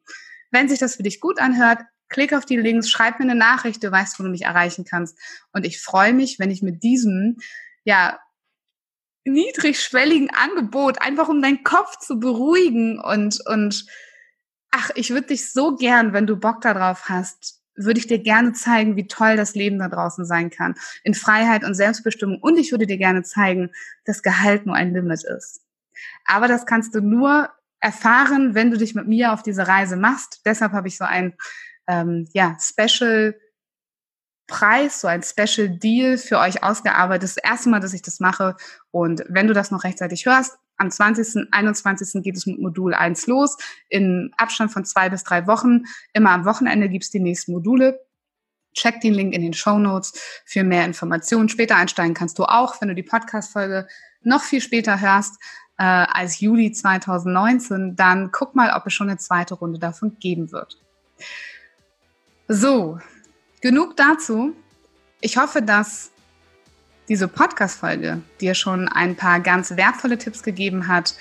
Wenn 0.49 0.67
sich 0.69 0.79
das 0.79 0.95
für 0.95 1.03
dich 1.03 1.19
gut 1.19 1.39
anhört, 1.39 1.79
Klick 2.13 2.33
auf 2.33 2.45
die 2.45 2.57
Links, 2.57 2.89
schreib 2.89 3.19
mir 3.19 3.25
eine 3.25 3.35
Nachricht, 3.35 3.83
du 3.83 3.91
weißt, 3.91 4.19
wo 4.19 4.23
du 4.23 4.29
mich 4.29 4.43
erreichen 4.43 4.85
kannst. 4.85 5.17
Und 5.51 5.65
ich 5.65 5.81
freue 5.81 6.13
mich, 6.13 6.39
wenn 6.39 6.51
ich 6.51 6.61
mit 6.61 6.83
diesem, 6.83 7.37
ja, 7.83 8.19
niedrigschwelligen 9.25 10.29
Angebot, 10.29 11.01
einfach 11.01 11.27
um 11.27 11.41
deinen 11.41 11.63
Kopf 11.63 11.97
zu 11.97 12.19
beruhigen 12.19 12.99
und, 12.99 13.39
und, 13.45 13.85
ach, 14.71 14.91
ich 14.95 15.09
würde 15.09 15.27
dich 15.27 15.51
so 15.51 15.75
gern, 15.75 16.13
wenn 16.13 16.27
du 16.27 16.37
Bock 16.37 16.61
darauf 16.61 17.09
hast, 17.09 17.61
würde 17.75 17.99
ich 17.99 18.07
dir 18.07 18.19
gerne 18.19 18.53
zeigen, 18.53 18.95
wie 18.95 19.07
toll 19.07 19.35
das 19.35 19.55
Leben 19.55 19.79
da 19.79 19.89
draußen 19.89 20.25
sein 20.25 20.51
kann. 20.51 20.75
In 21.03 21.15
Freiheit 21.15 21.63
und 21.63 21.73
Selbstbestimmung. 21.73 22.39
Und 22.39 22.57
ich 22.57 22.71
würde 22.71 22.85
dir 22.85 22.97
gerne 22.97 23.23
zeigen, 23.23 23.71
dass 24.05 24.21
Gehalt 24.21 24.65
nur 24.65 24.75
ein 24.75 24.93
Limit 24.93 25.23
ist. 25.23 25.61
Aber 26.25 26.47
das 26.47 26.65
kannst 26.67 26.93
du 26.93 27.01
nur 27.01 27.49
erfahren, 27.79 28.55
wenn 28.55 28.71
du 28.71 28.77
dich 28.77 28.93
mit 28.93 29.07
mir 29.07 29.33
auf 29.33 29.41
diese 29.41 29.67
Reise 29.67 29.97
machst. 29.97 30.41
Deshalb 30.45 30.71
habe 30.73 30.87
ich 30.87 30.97
so 30.97 31.05
ein 31.05 31.33
ähm, 31.87 32.27
ja, 32.33 32.57
Special 32.59 33.35
Preis, 34.47 35.01
so 35.01 35.07
ein 35.07 35.23
Special 35.23 35.69
Deal 35.69 36.17
für 36.17 36.37
euch 36.39 36.63
ausgearbeitet. 36.63 37.23
Das, 37.23 37.37
erste 37.37 37.69
Mal, 37.69 37.79
dass 37.79 37.93
ich 37.93 38.01
das 38.01 38.19
mache. 38.19 38.55
Und 38.91 39.23
wenn 39.29 39.47
du 39.47 39.53
das 39.53 39.71
noch 39.71 39.83
rechtzeitig 39.83 40.25
hörst, 40.25 40.57
am 40.77 40.91
20., 40.91 41.47
21. 41.51 42.23
geht 42.23 42.35
es 42.35 42.45
mit 42.45 42.59
Modul 42.59 42.93
1 42.93 43.27
los. 43.27 43.57
In 43.89 44.31
Abstand 44.37 44.71
von 44.71 44.85
zwei 44.85 45.09
bis 45.09 45.23
drei 45.23 45.47
Wochen. 45.47 45.83
Immer 46.13 46.31
am 46.31 46.45
Wochenende 46.45 46.89
gibt 46.89 47.05
es 47.05 47.11
die 47.11 47.19
nächsten 47.19 47.53
Module. 47.53 47.99
Check 48.73 49.01
den 49.01 49.13
Link 49.13 49.33
in 49.33 49.41
den 49.41 49.53
Show 49.53 49.77
Notes 49.77 50.13
für 50.45 50.63
mehr 50.63 50.85
Informationen. 50.85 51.47
Später 51.47 51.75
einsteigen 51.75 52.15
kannst 52.15 52.39
du 52.39 52.43
auch, 52.43 52.81
wenn 52.81 52.89
du 52.89 52.95
die 52.95 53.03
Podcast-Folge 53.03 53.87
noch 54.23 54.41
viel 54.41 54.61
später 54.61 54.99
hörst 54.99 55.35
äh, 55.77 55.83
als 55.83 56.39
Juli 56.39 56.71
2019. 56.71 57.95
Dann 57.95 58.31
guck 58.31 58.55
mal, 58.55 58.75
ob 58.75 58.87
es 58.87 58.93
schon 58.93 59.09
eine 59.09 59.19
zweite 59.19 59.53
Runde 59.53 59.79
davon 59.79 60.17
geben 60.19 60.51
wird. 60.51 60.81
So, 62.47 62.99
genug 63.61 63.95
dazu. 63.95 64.53
Ich 65.21 65.37
hoffe, 65.37 65.61
dass 65.61 66.11
diese 67.07 67.27
Podcast-Folge 67.29 68.21
dir 68.41 68.53
schon 68.53 68.89
ein 68.89 69.15
paar 69.15 69.39
ganz 69.39 69.77
wertvolle 69.77 70.17
Tipps 70.17 70.43
gegeben 70.43 70.87
hat, 70.87 71.15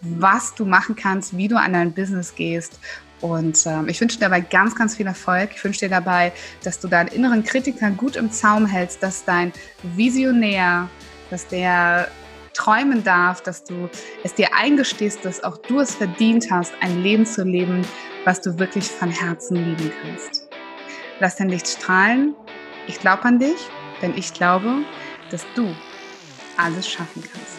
was 0.00 0.54
du 0.54 0.66
machen 0.66 0.94
kannst, 0.94 1.36
wie 1.36 1.48
du 1.48 1.56
an 1.56 1.72
dein 1.72 1.92
Business 1.94 2.34
gehst. 2.34 2.80
Und 3.20 3.66
ähm, 3.66 3.88
ich 3.88 4.00
wünsche 4.00 4.18
dir 4.18 4.26
dabei 4.26 4.40
ganz, 4.40 4.74
ganz 4.76 4.96
viel 4.96 5.06
Erfolg. 5.06 5.50
Ich 5.54 5.64
wünsche 5.64 5.80
dir 5.80 5.88
dabei, 5.88 6.32
dass 6.62 6.78
du 6.78 6.86
deinen 6.86 7.08
inneren 7.08 7.42
Kritiker 7.42 7.90
gut 7.90 8.16
im 8.16 8.30
Zaum 8.30 8.66
hältst, 8.66 9.02
dass 9.02 9.24
dein 9.24 9.52
Visionär, 9.82 10.88
dass 11.30 11.48
der 11.48 12.08
träumen 12.52 13.02
darf, 13.02 13.42
dass 13.42 13.64
du 13.64 13.88
es 14.22 14.34
dir 14.34 14.54
eingestehst, 14.54 15.24
dass 15.24 15.42
auch 15.42 15.56
du 15.56 15.80
es 15.80 15.94
verdient 15.94 16.50
hast, 16.50 16.72
ein 16.80 17.02
Leben 17.02 17.24
zu 17.24 17.42
leben, 17.42 17.82
was 18.24 18.40
du 18.40 18.58
wirklich 18.58 18.84
von 18.84 19.10
Herzen 19.10 19.56
lieben 19.56 19.92
kannst. 20.02 20.47
Lass 21.20 21.36
dein 21.36 21.48
Licht 21.48 21.66
strahlen. 21.66 22.34
Ich 22.86 23.00
glaube 23.00 23.24
an 23.24 23.38
dich, 23.38 23.58
denn 24.00 24.16
ich 24.16 24.32
glaube, 24.32 24.84
dass 25.30 25.44
du 25.54 25.74
alles 26.56 26.88
schaffen 26.88 27.22
kannst. 27.22 27.57